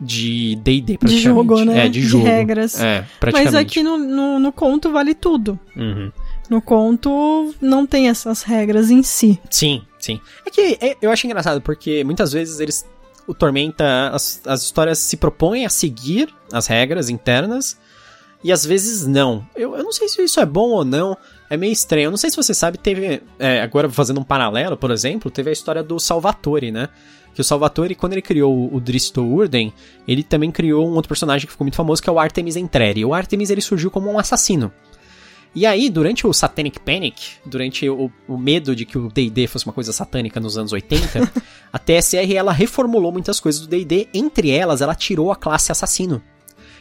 de 0.00 0.56
D&D, 0.56 0.98
De 1.02 1.18
jogo, 1.18 1.64
né? 1.64 1.86
É, 1.86 1.88
de 1.88 2.02
jogo. 2.02 2.24
De 2.24 2.30
regras. 2.30 2.78
É, 2.80 3.06
praticamente. 3.18 3.52
Mas 3.52 3.54
aqui 3.54 3.82
no, 3.82 3.96
no, 3.96 4.38
no 4.38 4.52
conto 4.52 4.92
vale 4.92 5.14
tudo. 5.14 5.58
Uhum. 5.74 6.12
No 6.48 6.62
conto 6.62 7.54
não 7.60 7.86
tem 7.86 8.08
essas 8.08 8.42
regras 8.42 8.90
em 8.90 9.02
si. 9.02 9.40
Sim, 9.50 9.82
sim. 9.98 10.20
É 10.44 10.50
que 10.50 10.78
é, 10.80 10.96
eu 11.00 11.10
acho 11.10 11.26
engraçado, 11.26 11.60
porque 11.60 12.04
muitas 12.04 12.32
vezes 12.32 12.60
eles. 12.60 12.86
O 13.26 13.34
Tormenta. 13.34 14.10
As, 14.12 14.40
as 14.46 14.62
histórias 14.62 14.98
se 14.98 15.16
propõem 15.16 15.66
a 15.66 15.70
seguir 15.70 16.32
as 16.52 16.66
regras 16.66 17.08
internas. 17.08 17.76
E 18.44 18.52
às 18.52 18.64
vezes 18.64 19.06
não. 19.06 19.44
Eu, 19.56 19.76
eu 19.76 19.82
não 19.82 19.90
sei 19.90 20.08
se 20.08 20.22
isso 20.22 20.38
é 20.38 20.46
bom 20.46 20.68
ou 20.68 20.84
não. 20.84 21.16
É 21.50 21.56
meio 21.56 21.72
estranho. 21.72 22.06
Eu 22.06 22.10
não 22.10 22.18
sei 22.18 22.30
se 22.30 22.36
você 22.36 22.54
sabe, 22.54 22.78
teve. 22.78 23.22
É, 23.38 23.60
agora 23.62 23.90
fazendo 23.90 24.20
um 24.20 24.24
paralelo, 24.24 24.76
por 24.76 24.90
exemplo, 24.90 25.30
teve 25.30 25.50
a 25.50 25.52
história 25.52 25.82
do 25.82 25.98
Salvatore, 25.98 26.70
né? 26.70 26.88
Que 27.36 27.42
o 27.42 27.44
Salvatore, 27.44 27.94
quando 27.94 28.14
ele 28.14 28.22
criou 28.22 28.74
o 28.74 28.80
Dristo 28.80 29.22
Urden, 29.22 29.70
ele 30.08 30.22
também 30.22 30.50
criou 30.50 30.88
um 30.88 30.94
outro 30.94 31.08
personagem 31.10 31.46
que 31.46 31.52
ficou 31.52 31.66
muito 31.66 31.76
famoso, 31.76 32.02
que 32.02 32.08
é 32.08 32.12
o 32.12 32.18
Artemis 32.18 32.56
Entreri. 32.56 33.04
O 33.04 33.12
Artemis 33.12 33.50
ele 33.50 33.60
surgiu 33.60 33.90
como 33.90 34.10
um 34.10 34.18
assassino. 34.18 34.72
E 35.54 35.66
aí, 35.66 35.90
durante 35.90 36.26
o 36.26 36.32
Satanic 36.32 36.80
Panic, 36.80 37.32
durante 37.44 37.86
o, 37.90 38.10
o 38.26 38.38
medo 38.38 38.74
de 38.74 38.86
que 38.86 38.96
o 38.96 39.10
D&D 39.10 39.46
fosse 39.48 39.66
uma 39.66 39.74
coisa 39.74 39.92
satânica 39.92 40.40
nos 40.40 40.56
anos 40.56 40.72
80, 40.72 41.30
a 41.70 41.78
TSR 41.78 42.34
ela 42.34 42.52
reformulou 42.52 43.12
muitas 43.12 43.38
coisas 43.38 43.60
do 43.60 43.66
D&D, 43.66 44.08
entre 44.14 44.50
elas 44.50 44.80
ela 44.80 44.94
tirou 44.94 45.30
a 45.30 45.36
classe 45.36 45.70
assassino. 45.70 46.22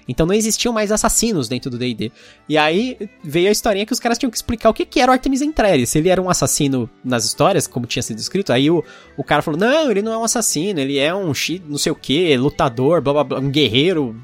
Então 0.08 0.26
não 0.26 0.34
existiam 0.34 0.74
mais 0.74 0.92
assassinos 0.92 1.48
dentro 1.48 1.70
do 1.70 1.78
D&D. 1.78 2.12
E 2.48 2.58
aí 2.58 2.98
veio 3.24 3.50
a 3.50 3.52
historinha 3.52 3.86
que 3.86 3.94
os 3.94 4.00
caras 4.00 4.18
tinham 4.18 4.30
que 4.30 4.38
explicar 4.38 4.70
o 4.70 4.74
que, 4.74 4.86
que 4.86 5.00
era 5.00 5.12
o 5.12 5.14
Artemis 5.14 5.42
Entreri. 5.42 5.86
Se 5.86 5.98
ele 5.98 6.10
era 6.10 6.22
um 6.22 6.30
assassino 6.30 6.90
nas 7.04 7.26
histórias, 7.26 7.68
como 7.68 7.86
tinha 7.86 8.04
sido 8.04 8.20
escrito, 8.20 8.54
aí 8.54 8.70
o, 8.70 8.84
o 9.18 9.24
cara 9.24 9.42
falou, 9.42 9.60
não, 9.60 9.90
ele 9.90 10.02
não 10.02 10.14
é 10.14 10.18
um 10.18 10.24
assassino, 10.24 10.80
ele 10.80 10.98
é 10.98 11.14
um 11.14 11.34
não 11.68 11.78
sei 11.78 11.92
o 11.92 11.96
que, 11.96 12.38
lutador, 12.38 13.02
blá, 13.02 13.14
blá, 13.14 13.24
blá, 13.24 13.40
um 13.40 13.50
guerreiro, 13.50 14.16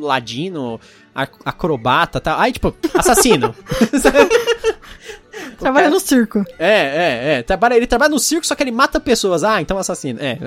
ladino, 0.00 0.80
acrobata, 1.44 2.20
tá? 2.20 2.40
Aí, 2.40 2.52
tipo, 2.52 2.74
assassino. 2.94 3.54
Trabalha 5.58 5.86
cara... 5.86 5.90
no 5.90 6.00
circo. 6.00 6.44
É, 6.58 6.68
é, 6.68 7.34
é. 7.38 7.42
Trabalha, 7.42 7.74
ele 7.74 7.86
trabalha 7.86 8.10
no 8.10 8.18
circo, 8.18 8.46
só 8.46 8.54
que 8.54 8.62
ele 8.62 8.70
mata 8.70 9.00
pessoas. 9.00 9.42
Ah, 9.42 9.60
então 9.60 9.78
assassino. 9.78 10.18
É. 10.20 10.38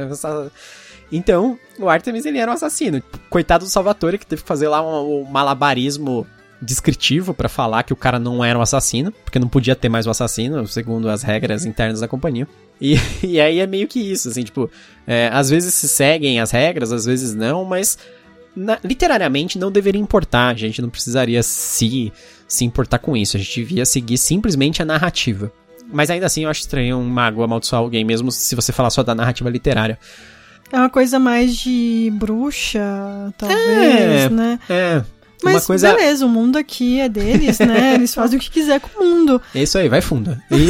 Então, 1.12 1.60
o 1.78 1.90
Artemis 1.90 2.26
ele 2.26 2.38
era 2.38 2.50
um 2.50 2.54
assassino. 2.54 3.02
Coitado 3.30 3.66
do 3.66 3.70
Salvatore, 3.70 4.18
que 4.18 4.26
teve 4.26 4.42
que 4.42 4.48
fazer 4.48 4.68
lá 4.68 4.82
um, 4.82 5.22
um 5.22 5.24
malabarismo 5.26 6.26
descritivo 6.62 7.34
para 7.34 7.50
falar 7.50 7.84
que 7.84 7.92
o 7.92 7.96
cara 7.96 8.20
não 8.20 8.46
era 8.46 8.58
um 8.58 8.62
assassino, 8.62 9.12
porque 9.12 9.40
não 9.40 9.48
podia 9.48 9.76
ter 9.76 9.90
mais 9.90 10.06
um 10.06 10.12
assassino, 10.12 10.66
segundo 10.68 11.10
as 11.10 11.24
regras 11.24 11.66
internas 11.66 12.00
da 12.00 12.08
companhia. 12.08 12.48
E, 12.80 12.96
e 13.24 13.42
aí 13.42 13.60
é 13.60 13.68
meio 13.68 13.88
que 13.88 14.00
isso, 14.00 14.30
assim, 14.30 14.44
tipo, 14.44 14.70
é, 15.08 15.30
às 15.34 15.50
vezes 15.50 15.74
se 15.74 15.88
seguem 15.88 16.40
as 16.40 16.52
regras, 16.52 16.92
às 16.92 17.06
vezes 17.06 17.34
não, 17.34 17.66
mas 17.66 17.98
na, 18.56 18.78
literariamente 18.84 19.58
não 19.58 19.72
deveria 19.72 20.02
importar, 20.02 20.50
a 20.50 20.54
gente 20.54 20.82
não 20.82 20.90
precisaria 20.90 21.42
se, 21.42 22.14
se 22.48 22.64
importar 22.64 23.00
com 23.00 23.18
isso, 23.18 23.38
a 23.38 23.40
gente 23.40 23.56
devia 23.56 23.86
seguir 23.86 24.18
simplesmente 24.18 24.82
a 24.82 24.86
narrativa. 24.86 25.52
Mas 25.92 26.10
ainda 26.10 26.28
assim 26.28 26.44
eu 26.44 26.50
acho 26.50 26.62
estranho 26.62 26.98
um 26.98 27.10
mago 27.10 27.44
amaldiçoar 27.44 27.82
alguém, 27.82 28.06
mesmo 28.06 28.32
se 28.32 28.56
você 28.56 28.72
falar 28.72 28.90
só 28.92 29.04
da 29.04 29.16
narrativa 29.16 29.50
literária. 29.50 30.00
É 30.72 30.78
uma 30.78 30.90
coisa 30.90 31.20
mais 31.20 31.56
de 31.56 32.12
bruxa, 32.14 32.82
talvez, 33.38 33.60
é, 33.60 34.30
né? 34.30 34.60
É. 34.70 35.04
Mas 35.44 35.66
coisa... 35.66 35.94
beleza, 35.94 36.26
o 36.26 36.30
mundo 36.30 36.58
aqui 36.58 37.00
é 37.00 37.10
deles, 37.10 37.60
né? 37.60 37.96
Eles 37.96 38.14
fazem 38.14 38.38
o 38.38 38.42
que 38.42 38.50
quiser 38.50 38.80
com 38.80 39.04
o 39.04 39.06
mundo. 39.06 39.42
É 39.54 39.64
isso 39.64 39.78
aí, 39.78 39.90
vai 39.90 40.02
fundo. 40.02 40.38
E... 40.52 40.68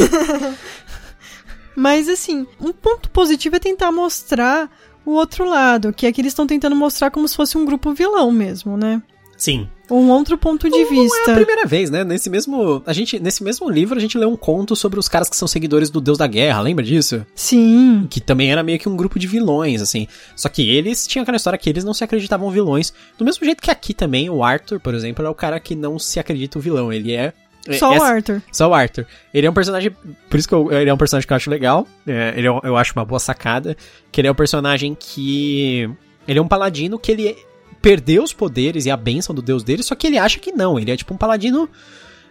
Mas 1.76 2.08
assim, 2.08 2.46
um 2.60 2.72
ponto 2.72 3.10
positivo 3.10 3.56
é 3.56 3.58
tentar 3.58 3.92
mostrar 3.92 4.70
o 5.04 5.12
outro 5.12 5.44
lado, 5.48 5.92
que 5.92 6.06
é 6.06 6.12
que 6.12 6.20
eles 6.20 6.32
estão 6.32 6.46
tentando 6.46 6.76
mostrar 6.76 7.10
como 7.10 7.26
se 7.26 7.36
fosse 7.36 7.56
um 7.56 7.64
grupo 7.64 7.92
vilão 7.92 8.30
mesmo, 8.30 8.76
né? 8.76 9.02
Sim. 9.42 9.68
Um 9.90 10.08
outro 10.10 10.38
ponto 10.38 10.70
de 10.70 10.78
não, 10.78 10.88
vista. 10.88 11.16
Não 11.26 11.30
é 11.30 11.32
a 11.32 11.44
primeira 11.44 11.66
vez, 11.66 11.90
né? 11.90 12.04
Nesse 12.04 12.30
mesmo, 12.30 12.80
a 12.86 12.92
gente, 12.92 13.18
nesse 13.18 13.42
mesmo 13.42 13.68
livro 13.68 13.98
a 13.98 14.00
gente 14.00 14.16
lê 14.16 14.24
um 14.24 14.36
conto 14.36 14.76
sobre 14.76 15.00
os 15.00 15.08
caras 15.08 15.28
que 15.28 15.34
são 15.34 15.48
seguidores 15.48 15.90
do 15.90 16.00
Deus 16.00 16.16
da 16.16 16.28
Guerra, 16.28 16.60
lembra 16.60 16.84
disso? 16.84 17.26
Sim. 17.34 18.06
Que 18.08 18.20
também 18.20 18.52
era 18.52 18.62
meio 18.62 18.78
que 18.78 18.88
um 18.88 18.96
grupo 18.96 19.18
de 19.18 19.26
vilões, 19.26 19.82
assim. 19.82 20.06
Só 20.36 20.48
que 20.48 20.70
eles 20.70 21.08
tinham 21.08 21.22
aquela 21.22 21.36
história 21.36 21.58
que 21.58 21.68
eles 21.68 21.82
não 21.82 21.92
se 21.92 22.04
acreditavam 22.04 22.52
vilões. 22.52 22.94
Do 23.18 23.24
mesmo 23.24 23.44
jeito 23.44 23.60
que 23.60 23.68
aqui 23.68 23.92
também, 23.92 24.30
o 24.30 24.44
Arthur, 24.44 24.78
por 24.78 24.94
exemplo, 24.94 25.26
é 25.26 25.28
o 25.28 25.34
cara 25.34 25.58
que 25.58 25.74
não 25.74 25.98
se 25.98 26.20
acredita 26.20 26.60
o 26.60 26.62
vilão. 26.62 26.92
Ele 26.92 27.12
é 27.12 27.32
é, 27.66 27.72
só 27.72 27.92
Essa, 27.92 28.04
o 28.04 28.06
Arthur. 28.06 28.42
Só 28.52 28.68
o 28.68 28.74
Arthur. 28.74 29.06
Ele 29.34 29.48
é 29.48 29.50
um 29.50 29.54
personagem. 29.54 29.90
Por 30.30 30.38
isso 30.38 30.46
que 30.46 30.54
eu, 30.54 30.70
ele 30.70 30.88
é 30.88 30.94
um 30.94 30.96
personagem 30.96 31.26
que 31.26 31.32
eu 31.32 31.36
acho 31.36 31.50
legal. 31.50 31.84
É, 32.06 32.34
ele 32.36 32.46
é, 32.46 32.60
eu 32.62 32.76
acho 32.76 32.92
uma 32.94 33.04
boa 33.04 33.18
sacada. 33.18 33.76
Que 34.12 34.20
ele 34.20 34.28
é 34.28 34.30
um 34.30 34.36
personagem 34.36 34.96
que. 34.98 35.90
Ele 36.28 36.38
é 36.38 36.42
um 36.42 36.46
paladino 36.46 36.96
que 36.96 37.10
ele 37.10 37.36
perdeu 37.82 38.22
os 38.22 38.32
poderes 38.32 38.86
e 38.86 38.90
a 38.90 38.96
bênção 38.96 39.34
do 39.34 39.42
deus 39.42 39.64
dele, 39.64 39.82
só 39.82 39.94
que 39.94 40.06
ele 40.06 40.16
acha 40.16 40.38
que 40.38 40.52
não. 40.52 40.78
Ele 40.78 40.92
é 40.92 40.96
tipo 40.96 41.12
um 41.12 41.16
paladino 41.16 41.68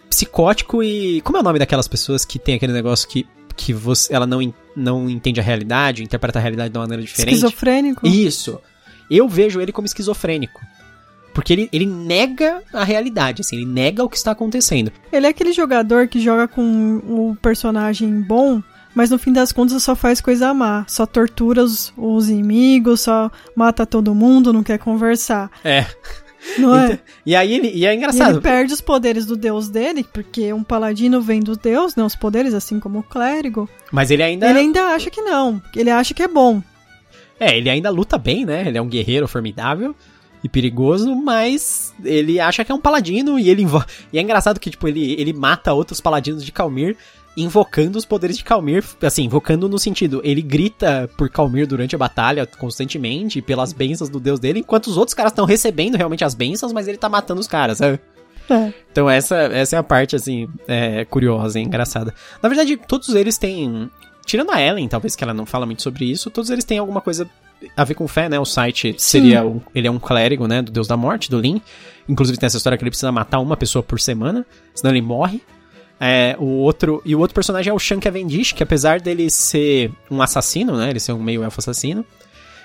psicótico 0.09 0.81
e. 0.81 1.21
Como 1.21 1.37
é 1.37 1.41
o 1.41 1.43
nome 1.43 1.59
daquelas 1.59 1.87
pessoas 1.87 2.23
que 2.25 2.39
tem 2.39 2.55
aquele 2.55 2.73
negócio 2.73 3.07
que. 3.07 3.27
Que 3.53 3.73
você, 3.73 4.13
ela 4.13 4.25
não, 4.25 4.39
não 4.75 5.09
entende 5.09 5.39
a 5.39 5.43
realidade, 5.43 6.01
interpreta 6.01 6.39
a 6.39 6.41
realidade 6.41 6.71
de 6.71 6.77
uma 6.77 6.85
maneira 6.85 7.03
diferente. 7.03 7.35
Esquizofrênico? 7.35 8.07
Isso. 8.07 8.59
Eu 9.09 9.27
vejo 9.27 9.59
ele 9.59 9.73
como 9.73 9.85
esquizofrênico. 9.85 10.61
Porque 11.33 11.53
ele, 11.53 11.69
ele 11.71 11.85
nega 11.85 12.63
a 12.73 12.83
realidade, 12.83 13.41
assim, 13.41 13.57
ele 13.57 13.65
nega 13.65 14.03
o 14.03 14.09
que 14.09 14.17
está 14.17 14.31
acontecendo. 14.31 14.91
Ele 15.11 15.27
é 15.27 15.29
aquele 15.29 15.51
jogador 15.51 16.07
que 16.07 16.19
joga 16.19 16.47
com 16.47 16.97
o 16.97 17.37
personagem 17.41 18.21
bom, 18.21 18.63
mas 18.93 19.09
no 19.09 19.17
fim 19.17 19.31
das 19.31 19.51
contas 19.51 19.81
só 19.83 19.95
faz 19.95 20.21
coisa 20.21 20.53
má. 20.53 20.85
Só 20.87 21.05
tortura 21.05 21.63
os, 21.63 21.93
os 21.97 22.29
inimigos, 22.29 23.01
só 23.01 23.31
mata 23.55 23.85
todo 23.85 24.15
mundo, 24.15 24.53
não 24.53 24.63
quer 24.63 24.77
conversar. 24.77 25.49
É. 25.63 25.85
Não 26.57 26.75
é? 26.75 26.85
Então, 26.85 26.99
e 27.25 27.35
aí 27.35 27.53
ele, 27.53 27.69
e 27.69 27.85
é 27.85 27.93
engraçado. 27.93 28.31
E 28.31 28.33
ele 28.33 28.41
perde 28.41 28.73
os 28.73 28.81
poderes 28.81 29.25
do 29.25 29.35
deus 29.35 29.69
dele, 29.69 30.03
porque 30.03 30.51
um 30.51 30.63
paladino 30.63 31.21
vem 31.21 31.39
do 31.39 31.55
deus, 31.55 31.95
né? 31.95 32.03
Os 32.03 32.15
poderes, 32.15 32.53
assim 32.53 32.79
como 32.79 32.99
o 32.99 33.03
clérigo. 33.03 33.69
Mas 33.91 34.09
ele 34.09 34.23
ainda. 34.23 34.49
Ele 34.49 34.59
ainda 34.59 34.81
acha 34.85 35.09
que 35.09 35.21
não. 35.21 35.61
Ele 35.75 35.89
acha 35.89 36.13
que 36.13 36.23
é 36.23 36.27
bom. 36.27 36.61
É, 37.39 37.57
ele 37.57 37.69
ainda 37.69 37.89
luta 37.89 38.17
bem, 38.17 38.45
né? 38.45 38.67
Ele 38.67 38.77
é 38.77 38.81
um 38.81 38.89
guerreiro 38.89 39.27
formidável 39.27 39.95
e 40.43 40.49
perigoso, 40.49 41.15
mas 41.15 41.93
ele 42.03 42.39
acha 42.39 42.65
que 42.65 42.71
é 42.71 42.75
um 42.75 42.81
paladino 42.81 43.37
e 43.37 43.49
ele 43.49 43.65
e 44.11 44.17
é 44.17 44.21
engraçado 44.21 44.59
que 44.59 44.71
tipo 44.71 44.87
ele, 44.87 45.13
ele 45.19 45.33
mata 45.33 45.73
outros 45.73 46.01
paladinos 46.01 46.43
de 46.43 46.51
Calmir 46.51 46.97
invocando 47.35 47.97
os 47.97 48.05
poderes 48.05 48.37
de 48.37 48.43
Calmir, 48.43 48.83
assim, 49.01 49.23
invocando 49.23 49.69
no 49.69 49.79
sentido, 49.79 50.21
ele 50.23 50.41
grita 50.41 51.09
por 51.17 51.29
Calmir 51.29 51.65
durante 51.65 51.95
a 51.95 51.97
batalha 51.97 52.45
constantemente 52.45 53.41
pelas 53.41 53.71
bênçãos 53.71 54.09
do 54.09 54.19
deus 54.19 54.39
dele, 54.39 54.59
enquanto 54.59 54.87
os 54.87 54.97
outros 54.97 55.13
caras 55.13 55.31
estão 55.31 55.45
recebendo 55.45 55.95
realmente 55.95 56.23
as 56.23 56.35
bênçãos, 56.35 56.73
mas 56.73 56.87
ele 56.87 56.97
tá 56.97 57.07
matando 57.07 57.39
os 57.39 57.47
caras, 57.47 57.77
sabe? 57.77 57.99
É. 58.49 58.73
Então 58.91 59.09
essa, 59.09 59.35
essa 59.35 59.75
é 59.75 59.79
a 59.79 59.83
parte, 59.83 60.15
assim, 60.15 60.49
é, 60.67 61.05
curiosa 61.05 61.59
e 61.59 61.63
engraçada. 61.63 62.13
Na 62.41 62.49
verdade, 62.49 62.75
todos 62.75 63.09
eles 63.15 63.37
têm... 63.37 63.89
Tirando 64.25 64.51
a 64.51 64.61
Ellen, 64.61 64.87
talvez 64.87 65.15
que 65.15 65.23
ela 65.23 65.33
não 65.33 65.45
fala 65.45 65.65
muito 65.65 65.81
sobre 65.81 66.05
isso, 66.05 66.29
todos 66.29 66.49
eles 66.49 66.63
têm 66.63 66.77
alguma 66.77 67.01
coisa 67.01 67.27
a 67.75 67.83
ver 67.83 67.95
com 67.95 68.07
fé, 68.07 68.29
né? 68.29 68.39
O 68.39 68.45
site 68.45 68.95
seria. 68.97 69.45
Um, 69.45 69.61
ele 69.73 69.87
é 69.87 69.91
um 69.91 69.99
clérigo, 69.99 70.47
né? 70.47 70.61
Do 70.61 70.71
deus 70.71 70.87
da 70.87 70.95
morte, 70.95 71.29
do 71.29 71.39
Lin. 71.39 71.61
Inclusive 72.07 72.37
tem 72.37 72.47
essa 72.47 72.57
história 72.57 72.77
que 72.77 72.83
ele 72.83 72.91
precisa 72.91 73.11
matar 73.11 73.39
uma 73.39 73.57
pessoa 73.57 73.81
por 73.81 73.99
semana, 73.99 74.45
senão 74.73 74.93
ele 74.93 75.01
morre. 75.01 75.41
É, 76.03 76.35
o 76.39 76.45
outro, 76.45 76.99
e 77.05 77.15
o 77.15 77.19
outro 77.19 77.35
personagem 77.35 77.69
é 77.69 77.73
o 77.73 77.77
Shan 77.77 77.99
Cavendish, 77.99 78.53
que 78.53 78.63
apesar 78.63 78.99
dele 78.99 79.29
ser 79.29 79.91
um 80.09 80.19
assassino, 80.19 80.75
né? 80.75 80.89
Ele 80.89 80.99
ser 80.99 81.13
um 81.13 81.21
meio 81.21 81.43
elfo 81.43 81.59
assassino, 81.59 82.03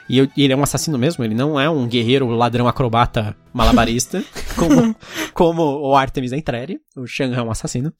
e, 0.08 0.18
eu, 0.18 0.28
e, 0.34 0.44
ele 0.44 0.54
é 0.54 0.56
um 0.56 0.62
assassino 0.62 0.96
mesmo, 0.96 1.22
ele 1.22 1.34
não 1.34 1.60
é 1.60 1.68
um 1.68 1.86
guerreiro 1.86 2.26
ladrão 2.28 2.66
acrobata 2.66 3.36
malabarista, 3.52 4.24
como, 4.56 4.96
como 5.34 5.62
o 5.62 5.94
Artemis 5.94 6.32
Entreri. 6.32 6.80
O 6.96 7.06
Shan 7.06 7.34
é 7.34 7.42
um 7.42 7.50
assassino. 7.50 7.92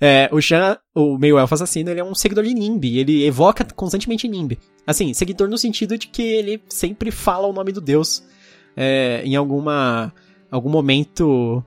É, 0.00 0.28
o 0.30 0.40
Shan, 0.40 0.76
o 0.94 1.18
meio 1.18 1.36
elfo 1.36 1.54
assassino, 1.54 1.90
ele 1.90 2.00
é 2.00 2.04
um 2.04 2.14
seguidor 2.14 2.44
de 2.44 2.54
Nimbi, 2.54 2.98
ele 2.98 3.26
evoca 3.26 3.66
constantemente 3.74 4.28
Nimbi. 4.28 4.56
Assim, 4.86 5.12
seguidor 5.14 5.48
no 5.48 5.58
sentido 5.58 5.98
de 5.98 6.06
que 6.06 6.22
ele 6.22 6.62
sempre 6.68 7.10
fala 7.10 7.48
o 7.48 7.52
nome 7.52 7.72
do 7.72 7.80
deus 7.80 8.22
é, 8.76 9.22
em 9.24 9.34
alguma 9.34 10.12
algum 10.48 10.70
momento 10.70 11.64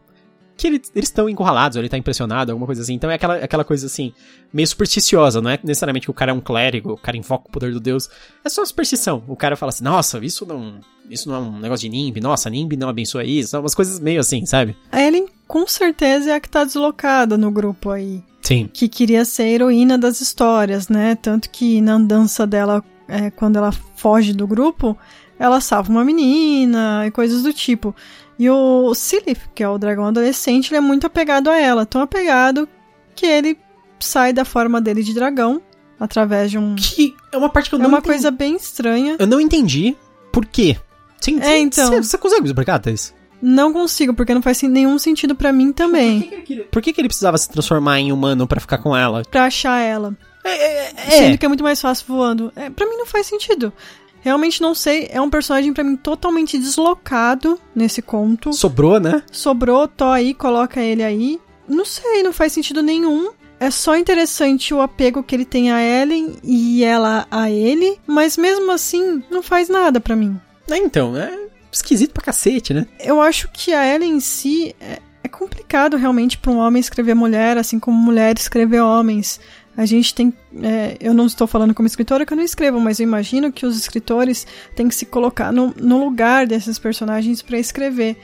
que 0.59 0.67
ele, 0.67 0.81
eles 0.93 1.09
estão 1.09 1.29
encurralados, 1.29 1.77
ou 1.77 1.81
ele 1.81 1.89
tá 1.89 1.97
impressionado, 1.97 2.51
alguma 2.51 2.65
coisa 2.65 2.81
assim. 2.81 2.93
Então 2.93 3.09
é 3.09 3.15
aquela, 3.15 3.35
aquela 3.35 3.63
coisa 3.63 3.85
assim, 3.85 4.13
meio 4.53 4.67
supersticiosa, 4.67 5.41
não 5.41 5.49
é 5.49 5.59
necessariamente 5.63 6.05
que 6.05 6.11
o 6.11 6.13
cara 6.13 6.31
é 6.31 6.33
um 6.33 6.41
clérigo, 6.41 6.93
o 6.93 6.97
cara 6.97 7.17
invoca 7.17 7.47
o 7.47 7.51
poder 7.51 7.71
do 7.71 7.79
deus. 7.79 8.09
É 8.43 8.49
só 8.49 8.63
superstição. 8.65 9.23
O 9.27 9.35
cara 9.35 9.55
fala 9.55 9.69
assim, 9.69 9.83
nossa, 9.83 10.23
isso 10.23 10.45
não. 10.45 10.79
Isso 11.09 11.27
não 11.27 11.35
é 11.35 11.39
um 11.39 11.59
negócio 11.59 11.89
de 11.89 11.97
Nimb, 11.97 12.21
nossa, 12.21 12.51
Nimb 12.51 12.77
não 12.77 12.87
abençoa 12.87 13.23
isso. 13.23 13.49
São 13.49 13.61
umas 13.61 13.73
coisas 13.73 13.99
meio 13.99 14.19
assim, 14.19 14.45
sabe? 14.45 14.77
A 14.91 15.01
Ellen 15.01 15.27
com 15.47 15.65
certeza 15.65 16.29
é 16.29 16.35
a 16.35 16.39
que 16.39 16.47
tá 16.47 16.63
deslocada 16.63 17.35
no 17.35 17.49
grupo 17.49 17.89
aí. 17.89 18.23
Sim. 18.41 18.69
Que 18.71 18.87
queria 18.87 19.25
ser 19.25 19.43
a 19.43 19.47
heroína 19.47 19.97
das 19.97 20.21
histórias, 20.21 20.87
né? 20.87 21.15
Tanto 21.15 21.49
que 21.49 21.81
na 21.81 21.93
andança 21.93 22.45
dela, 22.45 22.83
é, 23.07 23.31
quando 23.31 23.55
ela 23.55 23.71
foge 23.71 24.33
do 24.33 24.45
grupo, 24.45 24.95
ela 25.39 25.59
salva 25.61 25.89
uma 25.89 26.05
menina 26.05 27.07
e 27.07 27.11
coisas 27.11 27.41
do 27.41 27.51
tipo. 27.51 27.95
E 28.39 28.49
o 28.49 28.93
Silith, 28.95 29.41
que 29.53 29.61
é 29.61 29.67
o 29.69 29.77
dragão 29.77 30.05
adolescente, 30.05 30.69
ele 30.69 30.77
é 30.77 30.81
muito 30.81 31.05
apegado 31.05 31.49
a 31.49 31.59
ela. 31.59 31.85
Tão 31.85 32.01
apegado 32.01 32.67
que 33.13 33.25
ele 33.25 33.59
sai 33.99 34.31
da 34.31 34.45
forma 34.45 34.79
dele 34.79 35.03
de 35.03 35.13
dragão 35.13 35.61
através 35.99 36.49
de 36.49 36.57
um. 36.57 36.73
Que 36.77 37.13
é 37.33 37.37
uma 37.37 37.49
parte 37.49 37.69
que 37.69 37.75
eu 37.75 37.79
é 37.79 37.81
não 37.81 37.89
uma 37.89 37.97
entendi. 37.97 38.13
coisa 38.13 38.31
bem 38.31 38.55
estranha. 38.55 39.17
Eu 39.19 39.27
não 39.27 39.41
entendi 39.41 39.93
por 40.31 40.45
quê. 40.45 40.77
Sim, 41.19 41.41
É, 41.41 41.57
então. 41.59 41.87
Você, 41.89 42.01
você 42.03 42.17
consegue 42.17 42.45
explicar, 42.45 42.79
Thaís? 42.79 43.13
Não 43.41 43.73
consigo, 43.73 44.13
porque 44.13 44.33
não 44.33 44.41
faz 44.41 44.61
nenhum 44.63 44.97
sentido 44.97 45.35
pra 45.35 45.51
mim 45.51 45.71
também. 45.73 46.43
Por 46.71 46.81
que, 46.81 46.91
que 46.93 47.01
ele 47.01 47.07
precisava 47.09 47.37
se 47.37 47.49
transformar 47.49 47.99
em 47.99 48.11
humano 48.11 48.47
pra 48.47 48.59
ficar 48.61 48.77
com 48.77 48.95
ela? 48.95 49.23
Pra 49.29 49.45
achar 49.45 49.79
ela. 49.81 50.15
É. 50.45 51.11
Sendo 51.11 51.37
que 51.37 51.45
é 51.45 51.49
muito 51.49 51.63
mais 51.63 51.79
fácil 51.81 52.05
voando. 52.07 52.51
É, 52.55 52.69
pra 52.69 52.85
mim 52.85 52.95
não 52.97 53.05
faz 53.05 53.27
sentido. 53.27 53.71
Realmente 54.21 54.61
não 54.61 54.73
sei. 54.73 55.09
É 55.11 55.21
um 55.21 55.29
personagem 55.29 55.73
pra 55.73 55.83
mim 55.83 55.95
totalmente 55.95 56.57
deslocado 56.57 57.59
nesse 57.73 58.01
conto. 58.01 58.53
Sobrou, 58.53 58.99
né? 58.99 59.23
Sobrou, 59.31 59.87
tô 59.87 60.05
aí, 60.05 60.33
coloca 60.33 60.81
ele 60.81 61.03
aí. 61.03 61.39
Não 61.67 61.85
sei, 61.85 62.23
não 62.23 62.33
faz 62.33 62.53
sentido 62.53 62.81
nenhum. 62.81 63.31
É 63.59 63.69
só 63.69 63.97
interessante 63.97 64.73
o 64.73 64.81
apego 64.81 65.21
que 65.21 65.35
ele 65.35 65.45
tem 65.45 65.71
a 65.71 65.81
Ellen 65.81 66.37
e 66.43 66.83
ela 66.83 67.27
a 67.29 67.51
ele, 67.51 67.99
mas 68.07 68.37
mesmo 68.37 68.71
assim 68.71 69.21
não 69.29 69.43
faz 69.43 69.67
nada 69.67 69.99
pra 69.99 70.15
mim. 70.15 70.39
É, 70.69 70.77
então, 70.77 71.15
é 71.17 71.37
esquisito 71.71 72.13
pra 72.13 72.23
cacete, 72.23 72.73
né? 72.73 72.87
Eu 72.99 73.21
acho 73.21 73.49
que 73.51 73.73
a 73.73 73.85
Ellen 73.85 74.15
em 74.15 74.19
si 74.19 74.73
é, 74.79 74.99
é 75.23 75.27
complicado 75.27 75.97
realmente 75.97 76.37
pra 76.37 76.51
um 76.51 76.57
homem 76.57 76.79
escrever 76.79 77.13
mulher, 77.13 77.57
assim 77.57 77.79
como 77.79 77.97
mulher 77.97 78.37
escrever 78.37 78.81
homens. 78.81 79.39
A 79.77 79.85
gente 79.85 80.13
tem. 80.13 80.33
é, 80.61 80.97
eu 80.99 81.13
não 81.13 81.25
estou 81.25 81.47
falando 81.47 81.73
como 81.73 81.87
escritora 81.87 82.25
que 82.25 82.33
eu 82.33 82.37
não 82.37 82.43
escrevo, 82.43 82.79
mas 82.79 82.99
eu 82.99 83.03
imagino 83.03 83.51
que 83.51 83.65
os 83.65 83.77
escritores 83.77 84.45
têm 84.75 84.87
que 84.87 84.95
se 84.95 85.05
colocar 85.05 85.51
no, 85.51 85.73
no 85.77 86.03
lugar 86.03 86.45
desses 86.45 86.77
personagens 86.77 87.41
pra 87.41 87.57
escrever. 87.57 88.17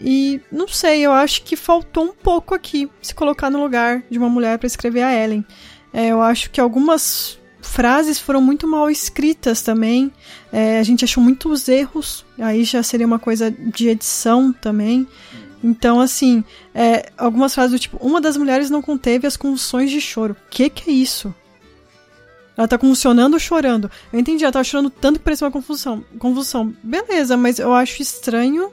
E 0.00 0.40
não 0.50 0.68
sei, 0.68 1.00
eu 1.00 1.12
acho 1.12 1.42
que 1.42 1.56
faltou 1.56 2.04
um 2.04 2.12
pouco 2.12 2.54
aqui 2.54 2.88
se 3.02 3.14
colocar 3.14 3.50
no 3.50 3.60
lugar 3.60 4.02
de 4.08 4.18
uma 4.18 4.28
mulher 4.28 4.58
pra 4.58 4.66
escrever 4.66 5.02
a 5.02 5.12
Ellen. 5.12 5.44
É, 5.92 6.08
eu 6.08 6.22
acho 6.22 6.50
que 6.50 6.60
algumas 6.60 7.38
frases 7.60 8.18
foram 8.18 8.40
muito 8.40 8.66
mal 8.66 8.90
escritas 8.90 9.62
também. 9.62 10.12
É, 10.52 10.78
a 10.78 10.82
gente 10.82 11.04
achou 11.04 11.22
muitos 11.22 11.68
erros. 11.68 12.24
Aí 12.38 12.64
já 12.64 12.82
seria 12.82 13.06
uma 13.06 13.18
coisa 13.18 13.50
de 13.50 13.88
edição 13.88 14.52
também. 14.52 15.06
Então, 15.62 16.00
assim, 16.00 16.44
é, 16.74 17.10
algumas 17.16 17.54
frases 17.54 17.72
do 17.72 17.78
tipo: 17.78 17.96
Uma 17.98 18.20
das 18.20 18.36
mulheres 18.36 18.70
não 18.70 18.80
conteve 18.80 19.26
as 19.26 19.36
convulsões 19.36 19.90
de 19.90 20.00
choro. 20.00 20.34
O 20.34 20.50
que, 20.50 20.70
que 20.70 20.90
é 20.90 20.92
isso? 20.92 21.34
Ela 22.56 22.66
tá 22.66 22.76
convulsionando 22.76 23.36
ou 23.36 23.40
chorando? 23.40 23.90
Eu 24.12 24.18
entendi, 24.18 24.42
ela 24.42 24.52
tá 24.52 24.64
chorando 24.64 24.90
tanto 24.90 25.18
que 25.18 25.24
parecia 25.24 25.46
uma 25.46 25.52
convulsão. 25.52 26.04
Convulsão. 26.18 26.74
Beleza, 26.82 27.36
mas 27.36 27.58
eu 27.58 27.72
acho 27.72 28.02
estranho 28.02 28.72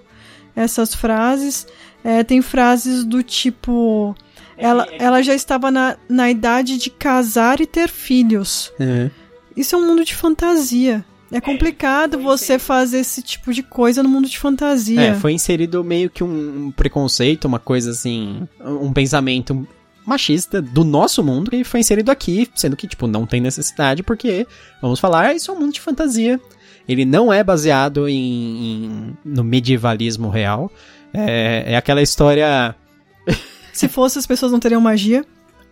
essas 0.56 0.96
frases. 0.96 1.68
É, 2.04 2.24
tem 2.24 2.42
frases 2.42 3.04
do 3.04 3.22
tipo. 3.22 4.16
Ela, 4.58 4.88
ela 4.98 5.22
já 5.22 5.36
estava 5.36 5.70
na, 5.70 5.98
na 6.08 6.32
idade 6.32 6.78
de 6.78 6.90
casar 6.90 7.60
e 7.60 7.68
ter 7.68 7.90
filhos. 7.90 8.72
É. 8.80 9.12
Isso 9.56 9.76
é 9.76 9.78
um 9.78 9.86
mundo 9.86 10.04
de 10.04 10.16
fantasia. 10.16 11.06
É 11.32 11.42
complicado 11.42 12.20
você 12.20 12.60
fazer 12.60 13.00
esse 13.00 13.22
tipo 13.22 13.52
de 13.54 13.64
coisa 13.64 14.04
no 14.04 14.10
mundo 14.10 14.30
de 14.30 14.38
fantasia. 14.38 15.02
É, 15.02 15.14
foi 15.16 15.34
inserido 15.34 15.84
meio 15.84 16.10
que 16.10 16.24
um, 16.24 16.68
um 16.68 16.72
preconceito, 16.72 17.46
uma 17.46 17.60
coisa 17.60 17.92
assim, 17.92 18.48
um 18.64 18.94
pensamento 18.94 19.68
machista 20.06 20.62
do 20.62 20.84
nosso 20.84 21.24
mundo 21.24 21.50
que 21.50 21.64
foi 21.64 21.80
inserido 21.80 22.12
aqui, 22.12 22.48
sendo 22.54 22.76
que, 22.76 22.88
tipo, 22.88 23.08
não 23.08 23.26
tem 23.26 23.42
necessidade, 23.42 24.04
porque, 24.04 24.46
vamos 24.82 25.00
falar, 25.00 25.34
isso 25.36 25.50
é 25.50 25.54
um 25.54 25.60
mundo 25.60 25.74
de 25.74 25.82
fantasia. 25.82 26.40
Ele 26.88 27.04
não 27.06 27.34
é 27.34 27.44
baseado 27.44 28.08
em, 28.08 28.16
em- 28.86 29.18
no 29.26 29.44
medievalismo 29.44 30.30
real. 30.30 30.72
É, 31.12 31.64
é 31.74 31.76
aquela 31.76 32.04
história. 32.04 32.76
Se 33.74 33.88
fosse, 33.88 34.20
as 34.20 34.28
pessoas 34.28 34.52
não 34.52 34.60
teriam 34.60 34.80
magia. 34.80 35.26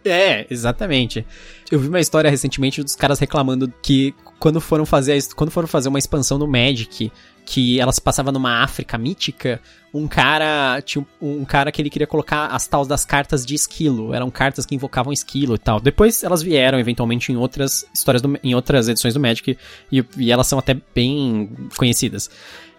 É, 0.06 0.46
exatamente. 0.50 1.26
Eu 1.72 1.80
vi 1.80 1.88
uma 1.88 2.00
história 2.00 2.30
recentemente 2.30 2.84
dos 2.84 2.96
caras 2.96 3.20
reclamando 3.20 3.72
que 3.82 4.14
quando 4.38 4.60
foram 4.60 4.86
fazer, 4.86 5.18
quando 5.36 5.50
foram 5.52 5.68
fazer 5.68 5.88
uma 5.88 5.98
expansão 6.00 6.38
no 6.38 6.46
Magic, 6.46 7.10
que 7.46 7.80
ela 7.80 7.92
se 7.92 8.02
passava 8.02 8.32
numa 8.32 8.62
África 8.64 8.98
mítica, 8.98 9.62
um 9.94 10.08
cara 10.08 10.82
tinha 10.82 11.06
um, 11.22 11.46
cara 11.46 11.72
que 11.72 11.82
ele 11.82 11.90
queria 11.90 12.08
colocar 12.08 12.48
as 12.48 12.68
tal 12.68 12.86
das 12.86 13.06
cartas 13.06 13.46
de 13.46 13.56
esquilo, 13.56 14.14
eram 14.14 14.30
cartas 14.30 14.66
que 14.66 14.76
invocavam 14.76 15.14
esquilo 15.14 15.56
e 15.56 15.58
tal. 15.58 15.80
Depois 15.80 16.24
elas 16.24 16.42
vieram 16.44 16.78
eventualmente 16.80 17.32
em 17.32 17.38
outras 17.38 17.86
histórias 17.94 18.22
do- 18.22 18.38
em 18.44 18.54
outras 18.54 18.90
edições 18.90 19.14
do 19.14 19.20
Magic 19.20 19.58
e, 19.92 20.06
e 20.18 20.32
elas 20.32 20.48
são 20.48 20.60
até 20.60 20.76
bem 20.94 21.50
conhecidas. 21.78 22.30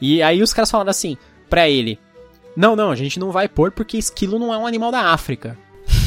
E 0.01 0.23
aí 0.23 0.43
os 0.43 0.53
caras 0.53 0.71
falaram 0.71 0.91
assim 0.91 1.17
pra 1.49 1.69
ele: 1.69 1.99
"Não, 2.55 2.77
não, 2.77 2.91
a 2.91 2.97
gente 2.97 3.19
não 3.19 3.31
vai 3.31 3.49
pôr 3.49 3.71
porque 3.71 3.97
esquilo 3.97 4.39
não 4.39 4.53
é 4.53 4.59
um 4.59 4.67
animal 4.67 4.91
da 4.93 5.13
África." 5.13 5.57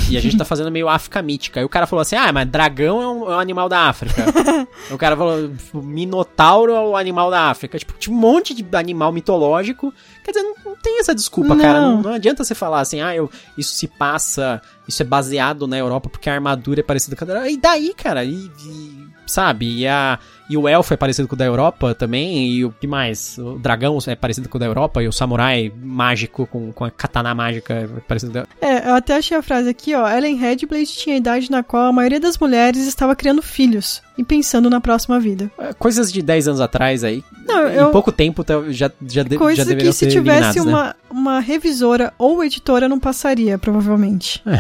E 0.09 0.17
a 0.17 0.21
gente 0.21 0.37
tá 0.37 0.45
fazendo 0.45 0.71
meio 0.71 0.87
África 0.87 1.21
mítica. 1.21 1.59
Aí 1.59 1.65
o 1.65 1.69
cara 1.69 1.87
falou 1.87 2.01
assim: 2.01 2.15
ah, 2.15 2.31
mas 2.31 2.47
dragão 2.47 3.01
é 3.01 3.07
um, 3.07 3.31
é 3.31 3.35
um 3.35 3.39
animal 3.39 3.69
da 3.69 3.81
África. 3.81 4.23
O 4.91 4.97
cara 4.97 5.17
falou: 5.17 5.51
minotauro 5.73 6.71
é 6.71 6.79
o 6.79 6.95
animal 6.95 7.29
da 7.29 7.49
África. 7.49 7.77
Tipo, 7.77 7.93
tinha 7.93 8.15
um 8.15 8.19
monte 8.19 8.53
de 8.53 8.65
animal 8.75 9.11
mitológico. 9.11 9.93
Quer 10.23 10.31
dizer, 10.31 10.43
não, 10.43 10.53
não 10.65 10.75
tem 10.77 10.99
essa 10.99 11.13
desculpa, 11.13 11.55
Não. 11.55 11.61
cara. 11.61 11.81
Não, 11.81 12.01
não 12.01 12.13
adianta 12.13 12.43
você 12.43 12.55
falar 12.55 12.79
assim: 12.79 13.01
ah, 13.01 13.13
eu, 13.15 13.29
isso 13.57 13.73
se 13.73 13.87
passa, 13.87 14.61
isso 14.87 15.01
é 15.01 15.05
baseado 15.05 15.67
na 15.67 15.77
Europa 15.77 16.09
porque 16.09 16.29
a 16.29 16.33
armadura 16.33 16.79
é 16.79 16.83
parecida 16.83 17.15
com 17.15 17.23
a 17.23 17.27
da 17.27 17.49
E 17.49 17.57
daí, 17.57 17.93
cara? 17.93 18.23
E, 18.23 18.33
e, 18.33 19.06
sabe? 19.27 19.79
E, 19.79 19.87
a, 19.87 20.17
e 20.49 20.57
o 20.57 20.67
elfo 20.67 20.93
é 20.93 20.97
parecido 20.97 21.27
com 21.27 21.35
o 21.35 21.37
da 21.37 21.45
Europa 21.45 21.93
também. 21.93 22.47
E 22.49 22.65
o 22.65 22.71
que 22.71 22.87
mais? 22.87 23.37
O 23.37 23.59
dragão 23.59 23.97
é 24.07 24.15
parecido 24.15 24.49
com 24.49 24.57
o 24.57 24.59
da 24.59 24.65
Europa. 24.65 25.03
E 25.03 25.07
o 25.07 25.11
samurai 25.11 25.71
mágico 25.81 26.47
com, 26.47 26.71
com 26.71 26.85
a 26.85 26.89
katana 26.91 27.35
mágica 27.35 27.73
é 27.73 27.87
parecido 28.07 28.31
com 28.31 28.39
o 28.39 28.41
da 28.41 28.47
É, 28.67 28.89
eu 28.89 28.95
até 28.95 29.15
achei 29.17 29.37
a 29.37 29.41
frase 29.43 29.69
aqui, 29.69 29.93
ó. 29.93 30.07
Ellen 30.09 30.35
Redblade 30.37 30.85
tinha 30.87 31.15
a 31.15 31.17
idade 31.19 31.51
na 31.51 31.61
qual 31.63 31.85
a 31.87 31.93
maioria 31.93 32.19
das 32.19 32.37
mulheres 32.37 32.87
estava 32.87 33.15
criando 33.15 33.41
filhos 33.41 34.01
e 34.17 34.23
pensando 34.23 34.69
na 34.69 34.81
próxima 34.81 35.19
vida. 35.19 35.51
É, 35.59 35.73
Coisas 35.73 36.11
de 36.11 36.21
10 36.21 36.47
anos 36.47 36.61
atrás 36.61 37.03
aí. 37.03 37.23
Não, 37.45 37.67
em 37.69 37.73
eu- 37.75 37.91
pouco 37.91 38.11
tempo 38.11 38.43
tá- 38.43 38.63
já, 38.69 38.89
já, 39.05 39.23
de, 39.23 39.33
já 39.33 39.37
Coisa 39.37 39.63
deveriam 39.65 39.91
que 39.91 39.97
se 39.97 40.07
tivesse 40.07 40.59
né? 40.59 40.65
uma, 40.65 40.95
uma 41.09 41.39
revisora 41.39 42.13
ou 42.17 42.43
editora 42.43 42.87
não 42.89 42.99
passaria, 42.99 43.57
provavelmente. 43.57 44.41
É, 44.45 44.59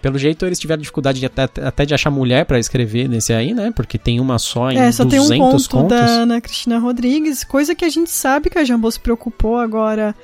pelo 0.00 0.18
jeito 0.18 0.46
eles 0.46 0.58
tiveram 0.58 0.80
dificuldade 0.80 1.20
de 1.20 1.26
até, 1.26 1.42
até 1.42 1.84
de 1.84 1.94
achar 1.94 2.10
mulher 2.10 2.44
pra 2.46 2.58
escrever 2.58 3.08
nesse 3.08 3.32
aí, 3.32 3.52
né? 3.52 3.70
Porque 3.74 3.98
tem 3.98 4.20
uma 4.20 4.38
só 4.38 4.70
em 4.70 4.78
É, 4.78 4.90
só 4.90 5.04
tem 5.04 5.18
200 5.18 5.30
um 5.30 5.38
conto 5.38 5.70
contos. 5.70 5.88
da 5.88 6.06
Ana 6.06 6.40
Cristina 6.40 6.78
Rodrigues, 6.78 7.44
coisa 7.44 7.74
que 7.74 7.84
a 7.84 7.88
gente 7.88 8.10
sabe 8.10 8.48
que 8.48 8.58
a 8.58 8.64
Jambô 8.64 8.90
se 8.90 9.00
preocupou 9.00 9.58
agora 9.58 10.14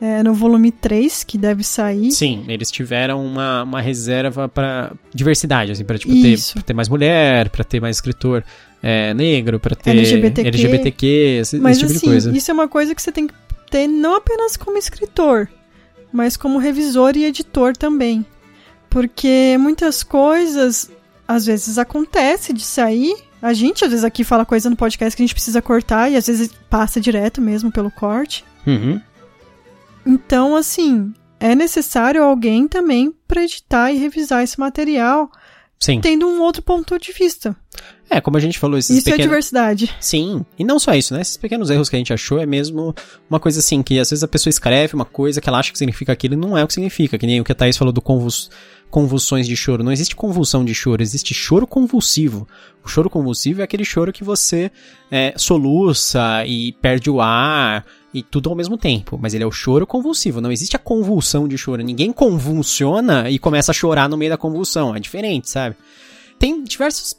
é, 0.00 0.20
no 0.22 0.34
volume 0.34 0.72
3, 0.72 1.22
que 1.22 1.38
deve 1.38 1.62
sair. 1.62 2.10
Sim, 2.10 2.44
eles 2.48 2.70
tiveram 2.72 3.24
uma, 3.24 3.62
uma 3.62 3.80
reserva 3.80 4.48
pra 4.48 4.92
diversidade, 5.14 5.70
assim, 5.70 5.84
pra 5.84 5.96
tipo, 5.96 6.12
ter, 6.12 6.36
ter 6.64 6.72
mais 6.74 6.88
mulher, 6.88 7.48
pra 7.50 7.62
ter 7.62 7.80
mais 7.80 7.96
escritor 7.96 8.42
é, 8.82 9.14
negro, 9.14 9.60
pra 9.60 9.76
ter 9.76 9.90
LGBTQ. 9.90 10.48
LGBTQ, 10.48 11.06
esse, 11.40 11.58
Mas 11.58 11.76
esse 11.76 11.86
tipo 11.86 11.96
assim, 11.96 12.06
de 12.06 12.12
coisa. 12.12 12.36
isso 12.36 12.50
é 12.50 12.54
uma 12.54 12.66
coisa 12.66 12.94
que 12.94 13.00
você 13.00 13.12
tem 13.12 13.28
que 13.28 13.34
ter 13.70 13.86
não 13.86 14.16
apenas 14.16 14.56
como 14.56 14.76
escritor, 14.76 15.48
mas 16.12 16.36
como 16.36 16.58
revisor 16.58 17.16
e 17.16 17.24
editor 17.24 17.76
também. 17.76 18.26
Porque 18.92 19.56
muitas 19.58 20.02
coisas 20.02 20.90
às 21.26 21.46
vezes 21.46 21.78
acontece 21.78 22.52
de 22.52 22.62
sair. 22.62 23.16
A 23.40 23.54
gente 23.54 23.82
às 23.86 23.90
vezes 23.90 24.04
aqui 24.04 24.22
fala 24.22 24.44
coisa 24.44 24.68
no 24.68 24.76
podcast 24.76 25.16
que 25.16 25.22
a 25.22 25.26
gente 25.26 25.34
precisa 25.34 25.62
cortar 25.62 26.10
e 26.10 26.16
às 26.16 26.26
vezes 26.26 26.50
passa 26.68 27.00
direto 27.00 27.40
mesmo 27.40 27.72
pelo 27.72 27.90
corte. 27.90 28.44
Uhum. 28.66 29.00
Então, 30.04 30.54
assim, 30.54 31.14
é 31.40 31.54
necessário 31.54 32.22
alguém 32.22 32.68
também 32.68 33.14
para 33.26 33.42
editar 33.42 33.90
e 33.90 33.96
revisar 33.96 34.42
esse 34.42 34.60
material, 34.60 35.32
Sim. 35.82 36.00
tendo 36.00 36.28
um 36.28 36.40
outro 36.40 36.62
ponto 36.62 36.96
de 36.96 37.10
vista. 37.12 37.56
É, 38.08 38.20
como 38.20 38.36
a 38.36 38.40
gente 38.40 38.56
falou, 38.56 38.78
esses 38.78 38.96
Isso 38.96 39.08
é 39.08 39.12
pequenos... 39.12 39.24
diversidade. 39.24 39.92
Sim, 39.98 40.46
e 40.56 40.62
não 40.62 40.78
só 40.78 40.94
isso, 40.94 41.12
né? 41.12 41.20
Esses 41.20 41.36
pequenos 41.36 41.70
erros 41.70 41.88
que 41.88 41.96
a 41.96 41.98
gente 41.98 42.12
achou 42.12 42.38
é 42.38 42.46
mesmo 42.46 42.94
uma 43.28 43.40
coisa 43.40 43.58
assim, 43.58 43.82
que 43.82 43.98
às 43.98 44.10
vezes 44.10 44.22
a 44.22 44.28
pessoa 44.28 44.50
escreve 44.50 44.94
uma 44.94 45.04
coisa 45.04 45.40
que 45.40 45.48
ela 45.48 45.58
acha 45.58 45.72
que 45.72 45.78
significa 45.78 46.12
aquilo 46.12 46.34
e 46.34 46.36
não 46.36 46.56
é 46.56 46.62
o 46.62 46.68
que 46.68 46.74
significa. 46.74 47.18
Que 47.18 47.26
nem 47.26 47.40
o 47.40 47.44
que 47.44 47.50
a 47.50 47.54
Thaís 47.54 47.76
falou 47.76 47.92
do 47.92 48.00
convuls... 48.00 48.48
convulsões 48.90 49.48
de 49.48 49.56
choro. 49.56 49.82
Não 49.82 49.90
existe 49.90 50.14
convulsão 50.14 50.64
de 50.64 50.74
choro, 50.74 51.02
existe 51.02 51.34
choro 51.34 51.66
convulsivo. 51.66 52.46
O 52.84 52.88
choro 52.88 53.10
convulsivo 53.10 53.60
é 53.60 53.64
aquele 53.64 53.84
choro 53.84 54.12
que 54.12 54.22
você 54.22 54.70
é, 55.10 55.34
soluça 55.36 56.44
e 56.46 56.72
perde 56.74 57.10
o 57.10 57.20
ar 57.20 57.84
e 58.12 58.22
tudo 58.22 58.50
ao 58.50 58.56
mesmo 58.56 58.76
tempo. 58.76 59.18
Mas 59.20 59.34
ele 59.34 59.44
é 59.44 59.46
o 59.46 59.52
choro 59.52 59.86
convulsivo, 59.86 60.40
não 60.40 60.52
existe 60.52 60.76
a 60.76 60.78
convulsão 60.78 61.48
de 61.48 61.56
choro. 61.56 61.82
Ninguém 61.82 62.12
convulsiona 62.12 63.30
e 63.30 63.38
começa 63.38 63.72
a 63.72 63.74
chorar 63.74 64.08
no 64.08 64.16
meio 64.16 64.30
da 64.30 64.36
convulsão. 64.36 64.94
É 64.94 65.00
diferente, 65.00 65.48
sabe? 65.48 65.76
Tem 66.38 66.62
diversos 66.62 67.14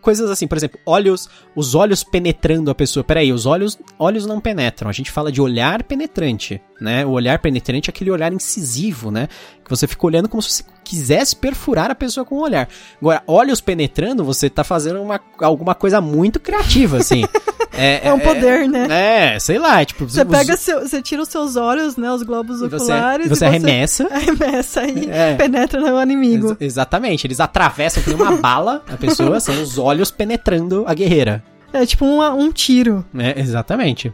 coisas 0.00 0.30
assim, 0.30 0.46
por 0.46 0.56
exemplo, 0.56 0.80
olhos, 0.84 1.28
os 1.54 1.74
olhos 1.74 2.02
penetrando 2.02 2.70
a 2.70 2.74
pessoa. 2.74 3.04
Peraí, 3.04 3.32
os 3.32 3.46
olhos, 3.46 3.78
olhos 3.98 4.26
não 4.26 4.40
penetram. 4.40 4.88
A 4.88 4.92
gente 4.92 5.10
fala 5.10 5.30
de 5.30 5.40
olhar 5.40 5.82
penetrante, 5.84 6.60
né? 6.80 7.06
O 7.06 7.10
olhar 7.10 7.38
penetrante 7.38 7.88
é 7.88 7.92
aquele 7.92 8.10
olhar 8.10 8.32
incisivo, 8.32 9.10
né? 9.10 9.28
Que 9.68 9.76
você 9.76 9.86
fica 9.86 10.06
olhando 10.06 10.28
como 10.30 10.42
se 10.42 10.50
você 10.50 10.64
quisesse 10.82 11.36
perfurar 11.36 11.90
a 11.90 11.94
pessoa 11.94 12.24
com 12.24 12.36
o 12.36 12.40
olhar. 12.40 12.66
Agora, 12.98 13.22
olhos 13.26 13.60
penetrando, 13.60 14.24
você 14.24 14.48
tá 14.48 14.64
fazendo 14.64 15.02
uma, 15.02 15.20
alguma 15.40 15.74
coisa 15.74 16.00
muito 16.00 16.40
criativa, 16.40 16.96
assim. 16.96 17.22
É, 17.80 18.08
é 18.08 18.12
um 18.12 18.18
poder, 18.18 18.62
é, 18.62 18.66
né? 18.66 19.34
É, 19.34 19.38
sei 19.38 19.56
lá, 19.56 19.84
tipo... 19.84 20.04
Você 20.08 20.22
os, 20.22 20.28
pega, 20.28 20.56
seu, 20.56 20.80
você 20.80 21.00
tira 21.00 21.22
os 21.22 21.28
seus 21.28 21.54
olhos, 21.54 21.96
né, 21.96 22.10
os 22.10 22.24
globos 22.24 22.60
oculares... 22.60 23.28
Você, 23.28 23.36
você 23.36 23.44
arremessa. 23.44 24.08
Arremessa 24.10 24.84
e 24.84 25.08
é. 25.08 25.36
penetra 25.36 25.80
no 25.80 26.02
inimigo. 26.02 26.56
Ex 26.58 26.72
exatamente, 26.72 27.28
eles 27.28 27.38
atravessam 27.38 28.02
com 28.02 28.10
uma 28.10 28.32
bala 28.32 28.82
a 28.88 28.96
pessoa, 28.96 29.38
são 29.38 29.62
os 29.62 29.78
olhos 29.78 30.10
penetrando 30.10 30.82
a 30.88 30.94
guerreira. 30.94 31.44
É 31.72 31.86
tipo 31.86 32.04
um, 32.04 32.20
um 32.20 32.50
tiro. 32.50 33.04
É, 33.16 33.38
exatamente. 33.38 34.12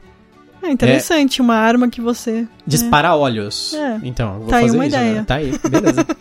É 0.64 0.70
interessante, 0.70 1.40
uma 1.40 1.54
arma 1.54 1.88
que 1.88 2.00
você... 2.00 2.46
Dispara 2.66 3.08
né? 3.08 3.14
olhos. 3.14 3.74
É. 3.74 4.00
Então, 4.02 4.38
vou 4.38 4.48
tá 4.48 4.60
fazer 4.60 4.64
aí 4.64 4.70
uma 4.70 4.86
isso, 4.86 4.96
ideia. 4.96 5.14
Né? 5.14 5.24
Tá 5.26 5.34
aí, 5.36 5.58
beleza. 5.68 6.06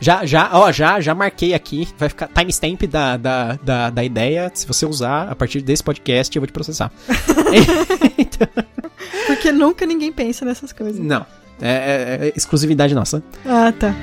Já, 0.00 0.26
já, 0.26 0.50
ó, 0.52 0.72
já, 0.72 1.00
já 1.00 1.14
marquei 1.14 1.54
aqui. 1.54 1.86
Vai 1.96 2.08
ficar 2.08 2.26
timestamp 2.26 2.82
da, 2.90 3.16
da, 3.16 3.56
da, 3.62 3.88
da 3.88 4.02
ideia. 4.02 4.50
Se 4.52 4.66
você 4.66 4.84
usar 4.84 5.30
a 5.30 5.34
partir 5.36 5.62
desse 5.62 5.80
podcast, 5.80 6.34
eu 6.34 6.40
vou 6.40 6.46
te 6.48 6.52
processar. 6.52 6.90
então... 8.18 8.48
Porque 9.26 9.52
nunca 9.52 9.86
ninguém 9.86 10.12
pensa 10.12 10.44
nessas 10.44 10.72
coisas. 10.72 10.98
Não. 10.98 11.24
É, 11.60 11.70
é, 11.70 12.28
é 12.28 12.32
exclusividade 12.36 12.94
nossa. 12.94 13.22
Ah, 13.46 13.72
tá. 13.72 13.94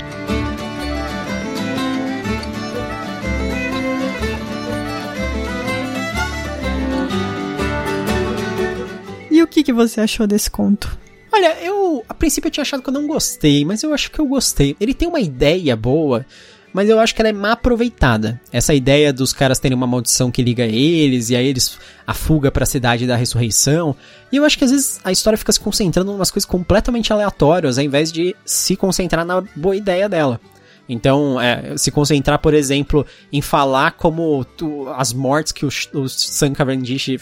Que, 9.49 9.63
que 9.63 9.73
você 9.73 10.01
achou 10.01 10.25
desse 10.27 10.49
conto? 10.49 10.97
Olha, 11.31 11.57
eu 11.61 12.03
a 12.07 12.13
princípio 12.13 12.47
eu 12.47 12.51
tinha 12.51 12.61
achado 12.61 12.81
que 12.81 12.89
eu 12.89 12.93
não 12.93 13.07
gostei, 13.07 13.63
mas 13.63 13.83
eu 13.83 13.93
acho 13.93 14.11
que 14.11 14.19
eu 14.19 14.25
gostei. 14.25 14.75
Ele 14.79 14.93
tem 14.93 15.07
uma 15.07 15.19
ideia 15.19 15.75
boa, 15.75 16.25
mas 16.73 16.89
eu 16.89 16.99
acho 16.99 17.13
que 17.13 17.21
ela 17.21 17.29
é 17.29 17.33
mal 17.33 17.51
aproveitada. 17.51 18.39
Essa 18.51 18.73
ideia 18.73 19.13
dos 19.13 19.33
caras 19.33 19.59
terem 19.59 19.75
uma 19.75 19.87
maldição 19.87 20.31
que 20.31 20.41
liga 20.41 20.65
eles, 20.65 21.29
e 21.29 21.35
aí 21.35 21.47
eles 21.47 21.77
a 22.05 22.13
fuga 22.13 22.51
para 22.51 22.63
a 22.63 22.67
cidade 22.67 23.07
da 23.07 23.15
ressurreição. 23.15 23.95
E 24.31 24.37
eu 24.37 24.43
acho 24.43 24.57
que 24.57 24.65
às 24.65 24.71
vezes 24.71 24.99
a 25.03 25.11
história 25.11 25.37
fica 25.37 25.51
se 25.51 25.59
concentrando 25.59 26.11
em 26.11 26.15
umas 26.15 26.31
coisas 26.31 26.49
completamente 26.49 27.11
aleatórias, 27.13 27.77
ao 27.77 27.83
invés 27.83 28.11
de 28.11 28.35
se 28.45 28.75
concentrar 28.75 29.25
na 29.25 29.41
boa 29.55 29.75
ideia 29.75 30.09
dela. 30.09 30.39
Então, 30.87 31.39
é, 31.39 31.77
se 31.77 31.91
concentrar, 31.91 32.39
por 32.39 32.53
exemplo, 32.55 33.05
em 33.31 33.41
falar 33.41 33.91
como 33.91 34.43
tu, 34.43 34.89
as 34.89 35.13
mortes 35.13 35.51
que 35.51 35.63
o, 35.63 35.69
o 35.93 36.09
Sam 36.09 36.53
Cavendish 36.53 37.17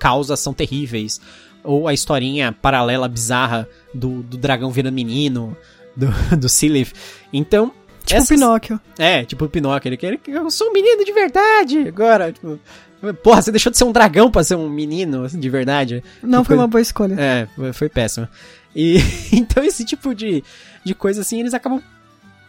causa 0.00 0.36
são 0.36 0.52
terríveis 0.52 1.20
ou 1.68 1.86
a 1.86 1.92
historinha 1.92 2.50
paralela 2.50 3.06
bizarra 3.06 3.68
do, 3.92 4.22
do 4.22 4.38
dragão 4.38 4.70
virando 4.70 4.94
menino, 4.94 5.54
do, 5.94 6.08
do 6.36 6.48
Silith. 6.48 6.92
Então. 7.32 7.70
Tipo 8.04 8.22
essas... 8.22 8.30
o 8.30 8.34
Pinóquio. 8.34 8.80
É, 8.98 9.24
tipo 9.24 9.44
o 9.44 9.48
Pinóquio. 9.50 9.90
Ele 9.90 9.96
quer 9.98 10.18
eu 10.28 10.50
sou 10.50 10.70
um 10.70 10.72
menino 10.72 11.04
de 11.04 11.12
verdade. 11.12 11.86
Agora, 11.86 12.32
tipo. 12.32 12.58
Porra, 13.22 13.42
você 13.42 13.52
deixou 13.52 13.70
de 13.70 13.78
ser 13.78 13.84
um 13.84 13.92
dragão 13.92 14.30
pra 14.30 14.42
ser 14.42 14.56
um 14.56 14.68
menino 14.68 15.24
assim, 15.24 15.38
de 15.38 15.48
verdade. 15.48 16.02
Não 16.22 16.42
foi 16.42 16.56
uma 16.56 16.66
boa 16.66 16.80
escolha. 16.80 17.14
É, 17.18 17.72
foi 17.72 17.88
péssimo. 17.88 18.26
E 18.74 18.96
então 19.30 19.62
esse 19.62 19.84
tipo 19.84 20.14
de, 20.14 20.42
de 20.82 20.94
coisa 20.94 21.20
assim, 21.20 21.38
eles 21.38 21.54
acabam 21.54 21.82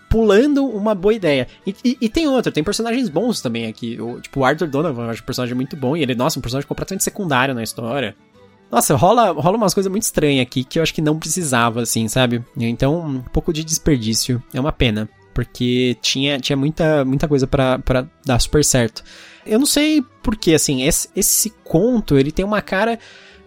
pulando 0.10 0.66
uma 0.66 0.96
boa 0.96 1.14
ideia. 1.14 1.48
E, 1.68 1.76
e, 1.84 1.98
e, 2.02 2.10
tem 2.10 2.28
outro, 2.28 2.52
tem 2.52 2.64
personagens 2.64 3.10
bons 3.10 3.42
também 3.42 3.68
aqui. 3.68 4.02
O, 4.02 4.20
tipo, 4.20 4.40
o 4.40 4.46
Arthur 4.46 4.68
Donovan, 4.68 5.04
eu 5.04 5.10
acho 5.12 5.22
um 5.22 5.26
personagem 5.26 5.56
muito 5.56 5.76
bom. 5.76 5.96
E 5.96 6.02
ele, 6.02 6.16
nossa, 6.16 6.40
um 6.40 6.42
personagem 6.42 6.68
completamente 6.68 7.04
secundário 7.04 7.54
na 7.54 7.62
história. 7.62 8.16
Nossa, 8.72 8.96
rola, 8.96 9.32
rola 9.32 9.58
umas 9.58 9.74
coisas 9.74 9.90
muito 9.90 10.04
estranhas 10.04 10.44
aqui 10.44 10.64
que 10.64 10.78
eu 10.78 10.84
acho 10.84 10.94
que 10.94 11.02
não 11.02 11.18
precisava, 11.18 11.82
assim, 11.82 12.08
sabe? 12.08 12.44
Então, 12.56 13.00
um 13.00 13.22
pouco 13.22 13.52
de 13.52 13.64
desperdício. 13.64 14.42
É 14.54 14.60
uma 14.60 14.72
pena. 14.72 15.10
Porque 15.34 15.98
tinha, 16.02 16.40
tinha 16.40 16.58
muita, 16.58 17.04
muita 17.06 17.28
coisa 17.28 17.48
para 17.48 18.08
dar 18.26 18.40
super 18.40 18.64
certo. 18.64 19.04
Eu 19.46 19.58
não 19.58 19.66
sei 19.66 20.04
porque, 20.22 20.54
assim, 20.54 20.84
esse, 20.84 21.10
esse 21.16 21.50
conto, 21.64 22.18
ele 22.18 22.32
tem 22.32 22.46
uma 22.46 22.62
cara 22.62 23.00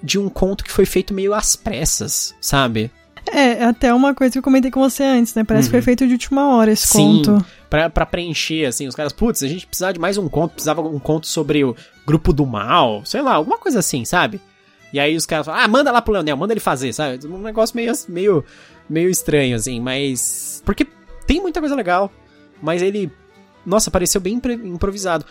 de 0.03 0.19
um 0.19 0.29
conto 0.29 0.65
que 0.65 0.73
foi 0.73 0.85
feito 0.85 1.15
meio 1.15 1.33
às 1.35 1.55
pressas, 1.55 2.35
sabe? 2.41 2.91
É, 3.31 3.63
até 3.65 3.95
uma 3.95 4.15
coisa 4.15 4.33
que 4.33 4.39
eu 4.39 4.43
comentei 4.43 4.71
com 4.71 4.81
você 4.81 5.05
antes, 5.05 5.35
né? 5.35 5.45
Parece 5.45 5.67
uhum. 5.67 5.69
que 5.69 5.71
foi 5.71 5.79
uhum. 5.81 5.85
feito 5.85 6.07
de 6.07 6.13
última 6.13 6.57
hora 6.57 6.73
esse 6.73 6.89
Sim, 6.89 7.23
conto. 7.23 7.47
Pra, 7.71 7.89
pra 7.89 8.05
preencher, 8.05 8.67
assim, 8.67 8.89
os 8.89 8.95
caras, 8.95 9.13
putz, 9.13 9.43
a 9.43 9.49
gente 9.49 9.67
precisava 9.67 9.93
de 9.93 10.01
mais 10.01 10.19
um 10.19 10.29
conto, 10.29 10.53
precisava 10.53 10.83
de 10.83 10.89
um 10.89 10.99
conto 10.99 11.27
sobre 11.27 11.63
o 11.65 11.77
grupo 12.05 12.33
do 12.33 12.45
mal, 12.45 13.05
sei 13.05 13.23
lá, 13.23 13.35
alguma 13.35 13.59
coisa 13.59 13.79
assim, 13.79 14.05
sabe? 14.05 14.41
E 14.93 15.01
aí 15.01 15.17
os 15.17 15.25
caras 15.27 15.47
falam, 15.47 15.63
ah, 15.63 15.69
manda 15.69 15.91
lá 15.91 16.03
pro 16.03 16.13
Leonel, 16.13 16.37
manda 16.37 16.53
ele 16.53 16.61
fazer, 16.61 16.93
sabe? 16.93 17.27
Um 17.27 17.39
negócio 17.39 17.75
meio, 17.75 17.93
meio, 18.09 18.45
meio 18.89 19.09
estranho, 19.09 19.57
assim, 19.57 19.81
mas. 19.81 20.63
Porque 20.67 20.87
tem 21.27 21.41
muita 21.41 21.61
coisa 21.61 21.75
legal, 21.75 22.13
mas 22.61 22.83
ele. 22.83 23.11
Nossa, 23.65 23.91
pareceu 23.91 24.21
bem 24.21 24.41
improvisado. 24.65 25.25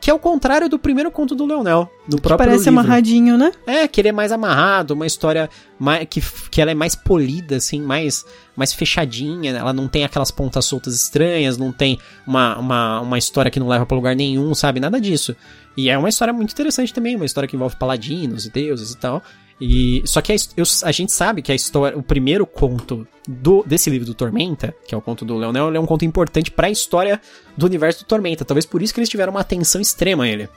Que 0.00 0.10
é 0.10 0.14
o 0.14 0.18
contrário 0.18 0.68
do 0.68 0.78
primeiro 0.78 1.10
conto 1.10 1.34
do 1.34 1.44
Leonel, 1.44 1.90
do 2.08 2.20
próprio 2.20 2.48
Parece 2.48 2.70
livro. 2.70 2.80
amarradinho, 2.80 3.36
né? 3.36 3.52
É, 3.66 3.86
que 3.86 4.00
ele 4.00 4.08
é 4.08 4.12
mais 4.12 4.32
amarrado, 4.32 4.94
uma 4.94 5.06
história 5.06 5.50
mais, 5.78 6.06
que, 6.08 6.22
que 6.50 6.60
ela 6.60 6.70
é 6.70 6.74
mais 6.74 6.94
polida, 6.94 7.56
assim, 7.56 7.80
mais, 7.80 8.24
mais 8.56 8.72
fechadinha. 8.72 9.52
Ela 9.52 9.72
não 9.72 9.88
tem 9.88 10.04
aquelas 10.04 10.30
pontas 10.30 10.64
soltas 10.64 10.94
estranhas, 10.94 11.58
não 11.58 11.70
tem 11.70 11.98
uma, 12.26 12.58
uma, 12.58 13.00
uma 13.00 13.18
história 13.18 13.50
que 13.50 13.60
não 13.60 13.68
leva 13.68 13.84
para 13.84 13.96
lugar 13.96 14.16
nenhum, 14.16 14.54
sabe? 14.54 14.80
Nada 14.80 15.00
disso. 15.00 15.36
E 15.76 15.90
é 15.90 15.98
uma 15.98 16.08
história 16.08 16.32
muito 16.32 16.52
interessante 16.52 16.94
também, 16.94 17.16
uma 17.16 17.26
história 17.26 17.46
que 17.46 17.54
envolve 17.54 17.76
paladinos 17.76 18.46
e 18.46 18.50
deuses 18.50 18.92
e 18.92 18.96
tal. 18.96 19.22
E 19.60 20.02
só 20.04 20.20
que 20.20 20.32
a, 20.32 20.36
eu, 20.56 20.64
a 20.82 20.92
gente 20.92 21.12
sabe 21.12 21.40
que 21.40 21.50
a 21.50 21.54
história, 21.54 21.96
o 21.96 22.02
primeiro 22.02 22.46
conto 22.46 23.06
do, 23.26 23.64
desse 23.66 23.88
livro 23.88 24.06
do 24.06 24.14
Tormenta, 24.14 24.74
que 24.86 24.94
é 24.94 24.98
o 24.98 25.00
conto 25.00 25.24
do 25.24 25.36
Leonel, 25.36 25.74
é 25.74 25.80
um 25.80 25.86
conto 25.86 26.04
importante 26.04 26.50
para 26.50 26.66
a 26.66 26.70
história 26.70 27.20
do 27.56 27.66
universo 27.66 28.04
do 28.04 28.06
Tormenta. 28.06 28.44
Talvez 28.44 28.66
por 28.66 28.82
isso 28.82 28.92
que 28.92 29.00
eles 29.00 29.08
tiveram 29.08 29.32
uma 29.32 29.40
atenção 29.40 29.80
extrema 29.80 30.24
a 30.24 30.28
ele. 30.28 30.48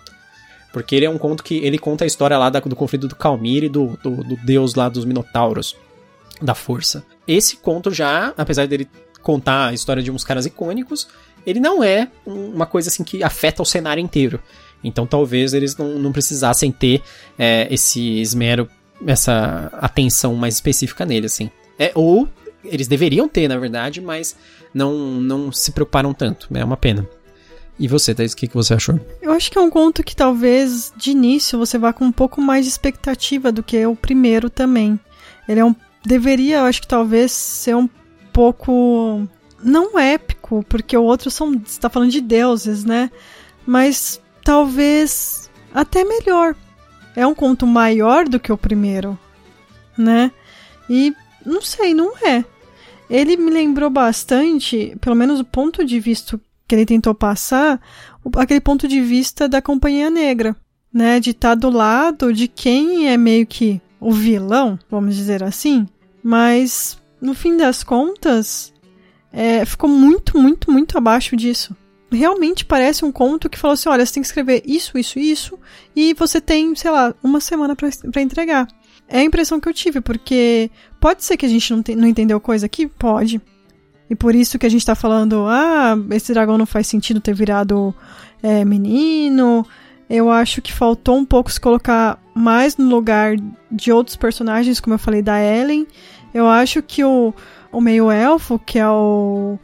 Porque 0.73 0.95
ele 0.95 1.05
é 1.05 1.09
um 1.09 1.17
conto 1.17 1.43
que 1.43 1.55
ele 1.55 1.79
conta 1.79 2.03
a 2.03 2.07
história 2.07 2.37
lá 2.37 2.49
da, 2.49 2.59
do 2.59 2.75
conflito 2.75 3.07
do 3.07 3.15
Calmir 3.15 3.63
e 3.63 3.69
do, 3.69 3.97
do, 4.03 4.23
do 4.23 4.35
deus 4.37 4.75
lá 4.75 4.89
dos 4.89 5.05
Minotauros, 5.05 5.75
da 6.41 6.53
força. 6.53 7.03
Esse 7.27 7.55
conto 7.57 7.91
já, 7.91 8.33
apesar 8.37 8.67
dele 8.67 8.87
contar 9.21 9.67
a 9.67 9.73
história 9.73 10.03
de 10.03 10.11
uns 10.11 10.23
caras 10.23 10.45
icônicos, 10.45 11.07
ele 11.45 11.59
não 11.59 11.83
é 11.83 12.09
uma 12.25 12.65
coisa 12.65 12.89
assim 12.89 13.03
que 13.03 13.23
afeta 13.23 13.61
o 13.61 13.65
cenário 13.65 14.01
inteiro. 14.01 14.39
Então 14.83 15.05
talvez 15.07 15.53
eles 15.53 15.75
não, 15.75 15.97
não 15.99 16.11
precisassem 16.11 16.71
ter 16.71 17.01
é, 17.37 17.67
esse 17.71 18.19
esmero, 18.19 18.69
essa 19.05 19.69
atenção 19.73 20.35
mais 20.35 20.55
específica 20.55 21.05
nele, 21.05 21.25
assim. 21.25 21.49
É, 21.77 21.91
ou 21.95 22.27
eles 22.63 22.87
deveriam 22.87 23.27
ter, 23.27 23.47
na 23.47 23.57
verdade, 23.57 24.01
mas 24.01 24.35
não, 24.73 24.93
não 25.21 25.51
se 25.51 25.71
preocuparam 25.71 26.13
tanto. 26.13 26.47
É 26.53 26.63
uma 26.63 26.77
pena. 26.77 27.07
E 27.79 27.87
você, 27.87 28.13
Thaís, 28.13 28.33
o 28.33 28.35
que, 28.35 28.47
que 28.47 28.53
você 28.53 28.73
achou? 28.73 28.99
Eu 29.21 29.31
acho 29.31 29.49
que 29.49 29.57
é 29.57 29.61
um 29.61 29.69
conto 29.69 30.03
que 30.03 30.15
talvez 30.15 30.91
de 30.97 31.11
início 31.11 31.57
você 31.57 31.77
vá 31.77 31.93
com 31.93 32.03
um 32.03 32.11
pouco 32.11 32.41
mais 32.41 32.65
de 32.65 32.71
expectativa 32.71 33.51
do 33.51 33.63
que 33.63 33.85
o 33.85 33.95
primeiro 33.95 34.49
também. 34.49 34.99
Ele 35.47 35.61
é 35.61 35.65
um. 35.65 35.73
Deveria, 36.05 36.57
eu 36.57 36.65
acho 36.65 36.81
que 36.81 36.87
talvez 36.87 37.31
ser 37.31 37.75
um 37.75 37.89
pouco. 38.33 39.25
Não 39.63 39.97
épico, 39.97 40.63
porque 40.67 40.95
o 40.95 41.03
outro 41.03 41.31
são. 41.31 41.53
Está 41.65 41.89
falando 41.89 42.11
de 42.11 42.19
deuses, 42.19 42.83
né? 42.83 43.09
Mas 43.65 44.19
talvez 44.43 45.49
até 45.73 46.03
melhor. 46.03 46.55
É 47.19 47.27
um 47.27 47.35
conto 47.35 47.67
maior 47.67 48.29
do 48.29 48.39
que 48.39 48.49
o 48.49 48.57
primeiro, 48.57 49.19
né? 49.97 50.31
E 50.89 51.13
não 51.45 51.61
sei, 51.61 51.93
não 51.93 52.17
é. 52.25 52.45
Ele 53.09 53.35
me 53.35 53.51
lembrou 53.51 53.89
bastante, 53.89 54.95
pelo 55.01 55.17
menos 55.17 55.37
o 55.41 55.43
ponto 55.43 55.83
de 55.83 55.99
vista 55.99 56.39
que 56.65 56.73
ele 56.73 56.85
tentou 56.85 57.13
passar, 57.13 57.81
aquele 58.37 58.61
ponto 58.61 58.87
de 58.87 59.01
vista 59.01 59.49
da 59.49 59.61
Companhia 59.61 60.09
Negra, 60.09 60.55
né? 60.93 61.19
De 61.19 61.31
estar 61.31 61.49
tá 61.49 61.55
do 61.55 61.69
lado 61.69 62.31
de 62.31 62.47
quem 62.47 63.09
é 63.09 63.17
meio 63.17 63.45
que 63.45 63.81
o 63.99 64.13
vilão, 64.13 64.79
vamos 64.89 65.13
dizer 65.13 65.43
assim. 65.43 65.85
Mas, 66.23 66.97
no 67.19 67.33
fim 67.33 67.57
das 67.57 67.83
contas, 67.83 68.71
é, 69.33 69.65
ficou 69.65 69.89
muito, 69.89 70.39
muito, 70.39 70.71
muito 70.71 70.97
abaixo 70.97 71.35
disso 71.35 71.75
realmente 72.11 72.65
parece 72.65 73.05
um 73.05 73.11
conto 73.11 73.49
que 73.49 73.57
falou 73.57 73.73
assim: 73.73 73.89
olha, 73.89 74.05
você 74.05 74.13
tem 74.13 74.23
que 74.23 74.27
escrever 74.27 74.63
isso, 74.65 74.97
isso, 74.97 75.19
isso, 75.19 75.59
e 75.95 76.13
você 76.13 76.41
tem, 76.41 76.75
sei 76.75 76.91
lá, 76.91 77.13
uma 77.23 77.39
semana 77.39 77.75
para 77.75 78.21
entregar. 78.21 78.67
É 79.07 79.19
a 79.19 79.23
impressão 79.23 79.59
que 79.59 79.67
eu 79.67 79.73
tive, 79.73 80.01
porque 80.01 80.69
pode 80.99 81.23
ser 81.23 81.35
que 81.35 81.45
a 81.45 81.49
gente 81.49 81.73
não, 81.73 81.81
te, 81.81 81.95
não 81.95 82.07
entendeu 82.07 82.39
coisa 82.39 82.65
aqui? 82.65 82.87
Pode. 82.87 83.41
E 84.09 84.15
por 84.15 84.35
isso 84.35 84.57
que 84.57 84.65
a 84.65 84.69
gente 84.69 84.85
tá 84.85 84.95
falando, 84.95 85.45
ah, 85.47 85.95
esse 86.11 86.33
dragão 86.33 86.57
não 86.57 86.65
faz 86.65 86.87
sentido 86.87 87.21
ter 87.21 87.33
virado 87.33 87.93
é, 88.41 88.65
menino. 88.65 89.65
Eu 90.09 90.31
acho 90.31 90.61
que 90.61 90.73
faltou 90.73 91.17
um 91.17 91.25
pouco 91.25 91.51
se 91.51 91.59
colocar 91.59 92.19
mais 92.33 92.77
no 92.77 92.87
lugar 92.87 93.35
de 93.71 93.91
outros 93.91 94.15
personagens, 94.15 94.79
como 94.79 94.95
eu 94.95 94.99
falei 94.99 95.21
da 95.21 95.39
Ellen. 95.39 95.85
Eu 96.33 96.47
acho 96.47 96.81
que 96.81 97.03
o, 97.03 97.33
o 97.71 97.79
meio-elfo, 97.79 98.57
que 98.57 98.79
é 98.79 98.87
o 98.87 99.59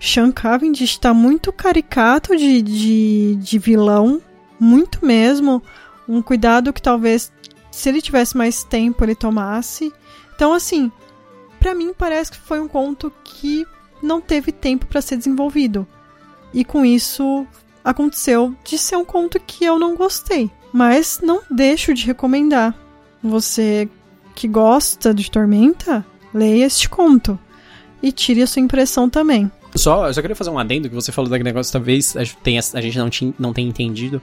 Sean 0.00 0.32
Cavendish 0.32 0.92
está 0.92 1.12
muito 1.12 1.52
caricato 1.52 2.34
de, 2.34 2.62
de, 2.62 3.36
de 3.36 3.58
vilão, 3.58 4.20
muito 4.58 5.04
mesmo. 5.04 5.62
Um 6.08 6.22
cuidado 6.22 6.72
que 6.72 6.80
talvez, 6.80 7.30
se 7.70 7.88
ele 7.90 8.00
tivesse 8.00 8.36
mais 8.36 8.64
tempo, 8.64 9.04
ele 9.04 9.14
tomasse. 9.14 9.92
Então, 10.34 10.54
assim, 10.54 10.90
para 11.58 11.74
mim 11.74 11.92
parece 11.96 12.32
que 12.32 12.38
foi 12.38 12.58
um 12.58 12.66
conto 12.66 13.12
que 13.22 13.66
não 14.02 14.22
teve 14.22 14.50
tempo 14.50 14.86
para 14.86 15.02
ser 15.02 15.18
desenvolvido. 15.18 15.86
E 16.52 16.64
com 16.64 16.84
isso 16.84 17.46
aconteceu 17.84 18.54
de 18.64 18.78
ser 18.78 18.96
um 18.96 19.04
conto 19.04 19.38
que 19.38 19.64
eu 19.64 19.78
não 19.78 19.94
gostei. 19.94 20.50
Mas 20.72 21.20
não 21.22 21.42
deixo 21.50 21.92
de 21.92 22.06
recomendar. 22.06 22.74
Você 23.22 23.88
que 24.34 24.48
gosta 24.48 25.12
de 25.12 25.30
Tormenta, 25.30 26.06
leia 26.32 26.64
este 26.64 26.88
conto. 26.88 27.38
E 28.02 28.10
tire 28.10 28.40
a 28.40 28.46
sua 28.46 28.62
impressão 28.62 29.10
também. 29.10 29.50
Só, 29.74 30.08
eu 30.08 30.14
só 30.14 30.20
queria 30.20 30.36
fazer 30.36 30.50
um 30.50 30.58
adendo 30.58 30.88
que 30.88 30.94
você 30.94 31.12
falou 31.12 31.30
daquele 31.30 31.48
negócio, 31.48 31.72
talvez 31.72 32.16
a, 32.16 32.20
a 32.20 32.80
gente 32.80 32.98
não, 32.98 33.10
tinha, 33.10 33.32
não 33.38 33.52
tenha 33.52 33.68
entendido. 33.68 34.20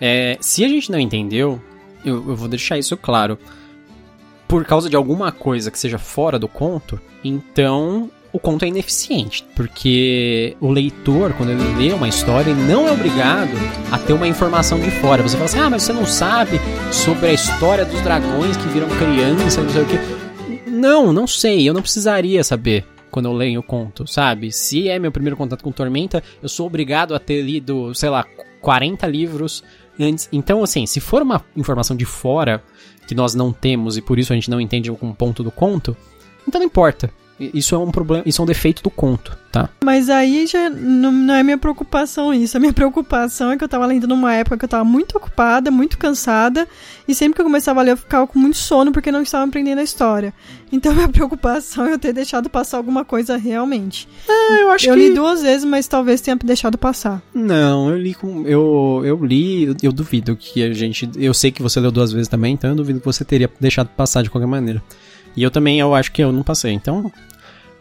É, 0.00 0.36
se 0.40 0.64
a 0.64 0.68
gente 0.68 0.90
não 0.90 0.98
entendeu, 0.98 1.60
eu, 2.04 2.16
eu 2.28 2.36
vou 2.36 2.48
deixar 2.48 2.78
isso 2.78 2.96
claro. 2.96 3.38
Por 4.46 4.64
causa 4.64 4.88
de 4.88 4.94
alguma 4.94 5.32
coisa 5.32 5.70
que 5.70 5.78
seja 5.78 5.98
fora 5.98 6.38
do 6.38 6.46
conto, 6.46 7.00
então 7.24 8.10
o 8.32 8.38
conto 8.38 8.64
é 8.64 8.68
ineficiente, 8.68 9.44
porque 9.56 10.56
o 10.60 10.70
leitor, 10.70 11.32
quando 11.32 11.50
ele 11.50 11.74
lê 11.74 11.92
uma 11.92 12.06
história, 12.06 12.50
ele 12.50 12.62
não 12.62 12.86
é 12.86 12.92
obrigado 12.92 13.50
a 13.90 13.98
ter 13.98 14.12
uma 14.12 14.28
informação 14.28 14.78
de 14.78 14.90
fora. 14.90 15.22
Você 15.22 15.36
fala 15.36 15.46
assim, 15.46 15.58
ah, 15.58 15.70
mas 15.70 15.82
você 15.82 15.92
não 15.92 16.06
sabe 16.06 16.60
sobre 16.92 17.28
a 17.28 17.32
história 17.32 17.84
dos 17.84 18.00
dragões 18.02 18.56
que 18.56 18.68
viram 18.68 18.88
criança, 18.88 19.62
não 19.62 19.70
sei 19.70 19.82
o 19.82 19.86
que. 19.86 20.70
Não, 20.70 21.12
não 21.12 21.26
sei, 21.26 21.68
eu 21.68 21.72
não 21.72 21.80
precisaria 21.80 22.44
saber 22.44 22.84
quando 23.16 23.30
eu 23.30 23.32
leio 23.32 23.60
o 23.60 23.62
conto, 23.62 24.06
sabe? 24.06 24.52
Se 24.52 24.90
é 24.90 24.98
meu 24.98 25.10
primeiro 25.10 25.38
contato 25.38 25.64
com 25.64 25.72
Tormenta, 25.72 26.22
eu 26.42 26.50
sou 26.50 26.66
obrigado 26.66 27.14
a 27.14 27.18
ter 27.18 27.40
lido, 27.40 27.94
sei 27.94 28.10
lá, 28.10 28.26
40 28.60 29.06
livros 29.06 29.64
antes. 29.98 30.28
Então, 30.30 30.62
assim, 30.62 30.84
se 30.84 31.00
for 31.00 31.22
uma 31.22 31.42
informação 31.56 31.96
de 31.96 32.04
fora 32.04 32.62
que 33.08 33.14
nós 33.14 33.34
não 33.34 33.54
temos 33.54 33.96
e 33.96 34.02
por 34.02 34.18
isso 34.18 34.34
a 34.34 34.36
gente 34.36 34.50
não 34.50 34.60
entende 34.60 34.90
algum 34.90 35.14
ponto 35.14 35.42
do 35.42 35.50
conto, 35.50 35.96
então 36.46 36.58
não 36.58 36.66
importa. 36.66 37.10
Isso 37.38 37.74
é 37.74 37.78
um 37.78 37.90
problema, 37.90 38.22
isso 38.26 38.40
é 38.40 38.42
um 38.42 38.46
defeito 38.46 38.82
do 38.82 38.88
conto, 38.88 39.36
tá? 39.52 39.68
Mas 39.84 40.08
aí 40.08 40.46
já 40.46 40.70
não, 40.70 41.12
não, 41.12 41.34
é 41.34 41.42
minha 41.42 41.58
preocupação 41.58 42.32
isso. 42.32 42.56
A 42.56 42.60
minha 42.60 42.72
preocupação 42.72 43.50
é 43.50 43.58
que 43.58 43.64
eu 43.64 43.68
tava 43.68 43.84
lendo 43.84 44.08
numa 44.08 44.32
época 44.32 44.56
que 44.56 44.64
eu 44.64 44.68
tava 44.68 44.84
muito 44.84 45.18
ocupada, 45.18 45.70
muito 45.70 45.98
cansada, 45.98 46.66
e 47.06 47.14
sempre 47.14 47.34
que 47.34 47.42
eu 47.42 47.44
começava 47.44 47.80
a 47.80 47.82
ler 47.82 47.90
eu 47.92 47.96
ficava 47.98 48.26
com 48.26 48.38
muito 48.38 48.56
sono 48.56 48.90
porque 48.90 49.12
não 49.12 49.20
estava 49.20 49.44
aprendendo 49.44 49.80
a 49.80 49.82
história. 49.82 50.32
Então 50.72 50.92
minha 50.96 51.10
preocupação 51.10 51.86
é 51.86 51.92
eu 51.92 51.98
ter 51.98 52.14
deixado 52.14 52.48
passar 52.48 52.78
alguma 52.78 53.04
coisa 53.04 53.36
realmente. 53.36 54.08
Ah, 54.26 54.56
eu 54.58 54.70
acho 54.70 54.88
eu 54.88 54.94
que... 54.94 55.08
li 55.08 55.14
duas 55.14 55.42
vezes, 55.42 55.64
mas 55.64 55.86
talvez 55.86 56.22
tenha 56.22 56.36
deixado 56.36 56.78
passar. 56.78 57.22
Não, 57.34 57.90
eu 57.90 57.98
li 57.98 58.14
com. 58.14 58.46
Eu, 58.46 59.02
eu 59.04 59.22
li, 59.22 59.76
eu 59.82 59.92
duvido 59.92 60.34
que 60.36 60.62
a 60.62 60.72
gente. 60.72 61.10
Eu 61.16 61.34
sei 61.34 61.50
que 61.50 61.62
você 61.62 61.78
leu 61.80 61.90
duas 61.90 62.12
vezes 62.12 62.28
também, 62.28 62.54
então 62.54 62.70
eu 62.70 62.76
duvido 62.76 62.98
que 62.98 63.06
você 63.06 63.26
teria 63.26 63.50
deixado 63.60 63.88
passar 63.88 64.22
de 64.22 64.30
qualquer 64.30 64.48
maneira. 64.48 64.82
E 65.36 65.42
eu 65.42 65.50
também, 65.50 65.78
eu 65.78 65.94
acho 65.94 66.10
que 66.12 66.22
eu 66.22 66.32
não 66.32 66.42
passei. 66.42 66.72
Então, 66.72 67.12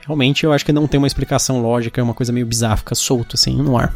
realmente 0.05 0.43
eu 0.43 0.51
acho 0.51 0.65
que 0.65 0.73
não 0.73 0.87
tem 0.87 0.97
uma 0.97 1.07
explicação 1.07 1.61
lógica, 1.61 2.01
é 2.01 2.03
uma 2.03 2.13
coisa 2.13 2.33
meio 2.33 2.45
bizarra, 2.45 2.77
fica 2.77 2.95
solto 2.95 3.35
assim 3.35 3.55
no 3.55 3.77
ar. 3.77 3.93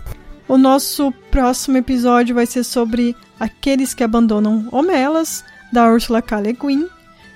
O 0.47 0.57
nosso 0.57 1.11
próximo 1.29 1.77
episódio 1.77 2.33
vai 2.33 2.45
ser 2.45 2.63
sobre 2.63 3.15
Aqueles 3.39 3.93
que 3.93 4.03
Abandonam 4.03 4.67
Homelas, 4.71 5.43
da 5.71 5.87
Ursula 5.87 6.21
K. 6.21 6.39
Le 6.39 6.53
Guin, 6.53 6.87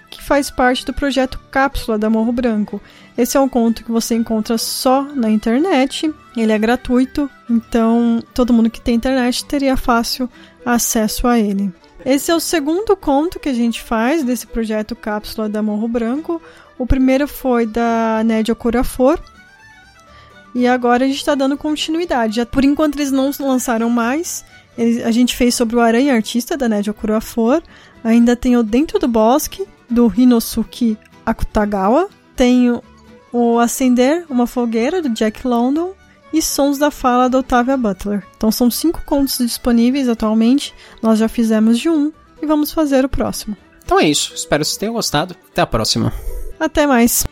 que 0.10 0.22
faz 0.22 0.50
parte 0.50 0.86
do 0.86 0.94
projeto 0.94 1.40
Cápsula 1.52 1.98
da 1.98 2.10
Morro 2.10 2.32
Branco. 2.32 2.82
Esse 3.18 3.38
é 3.38 3.40
um 3.40 3.48
conto 3.48 3.84
que 3.84 3.92
você 3.92 4.16
encontra 4.16 4.58
só 4.58 5.04
na 5.04 5.30
internet, 5.30 6.12
ele 6.36 6.52
é 6.52 6.58
gratuito, 6.58 7.30
então 7.50 8.24
todo 8.34 8.54
mundo 8.54 8.70
que 8.70 8.82
tem 8.82 8.96
internet 8.96 9.46
teria 9.46 9.78
fácil 9.78 10.30
acesso 10.66 11.28
a 11.28 11.40
ele. 11.40 11.72
Esse 12.06 12.32
é 12.32 12.36
o 12.36 12.40
segundo 12.40 12.98
conto 12.98 13.40
que 13.40 13.48
a 13.48 13.54
gente 13.54 13.82
faz 13.82 14.24
desse 14.24 14.46
projeto 14.46 14.96
Cápsula 14.96 15.48
da 15.48 15.62
Morro 15.62 15.88
Branco. 15.88 16.42
O 16.78 16.86
primeiro 16.86 17.28
foi 17.28 17.66
da 17.66 18.22
Nédia 18.26 18.54
Curafor. 18.54 19.20
E 20.54 20.68
agora 20.68 21.06
a 21.06 21.08
gente 21.08 21.18
está 21.18 21.34
dando 21.34 21.58
continuidade. 21.58 22.46
Por 22.46 22.64
enquanto 22.64 22.98
eles 22.98 23.12
não 23.12 23.32
lançaram 23.40 23.90
mais. 23.90 24.44
A 25.06 25.12
gente 25.12 25.36
fez 25.36 25.56
sobre 25.56 25.78
o 25.78 25.80
Aranha 25.80 26.14
Artista 26.14 26.58
da 26.58 26.68
Nédia 26.68 26.94
Curafor. 26.94 27.64
Ainda 28.04 28.36
tem 28.36 28.58
o 28.58 28.64
Dentro 28.64 29.00
do 29.00 29.08
Bosque, 29.08 29.66
do 29.90 30.12
Hinosuke 30.16 30.98
Akutagawa. 31.26 32.10
Tem 32.36 32.80
o 33.32 33.60
Acender 33.60 34.26
uma 34.30 34.46
Fogueira, 34.46 35.02
do 35.02 35.10
Jack 35.10 35.48
London 35.48 35.94
e 36.34 36.42
Sons 36.42 36.78
da 36.78 36.90
Fala 36.90 37.30
da 37.30 37.40
Octavia 37.40 37.78
Butler. 37.78 38.26
Então 38.36 38.52
são 38.52 38.70
cinco 38.72 39.02
contos 39.06 39.38
disponíveis 39.38 40.10
atualmente, 40.10 40.74
nós 41.02 41.20
já 41.20 41.30
fizemos 41.30 41.80
de 41.80 41.90
um 41.90 42.12
e 42.42 42.46
vamos 42.46 42.72
fazer 42.72 43.06
o 43.06 43.10
próximo. 43.10 43.56
Então 43.86 44.00
é 44.00 44.08
isso, 44.08 44.34
espero 44.34 44.64
que 44.64 44.70
vocês 44.70 44.78
tenham 44.78 44.94
gostado. 44.94 45.36
Até 45.52 45.62
a 45.62 45.68
próxima. 45.68 46.12
Até 46.60 46.88
mais. 46.88 47.26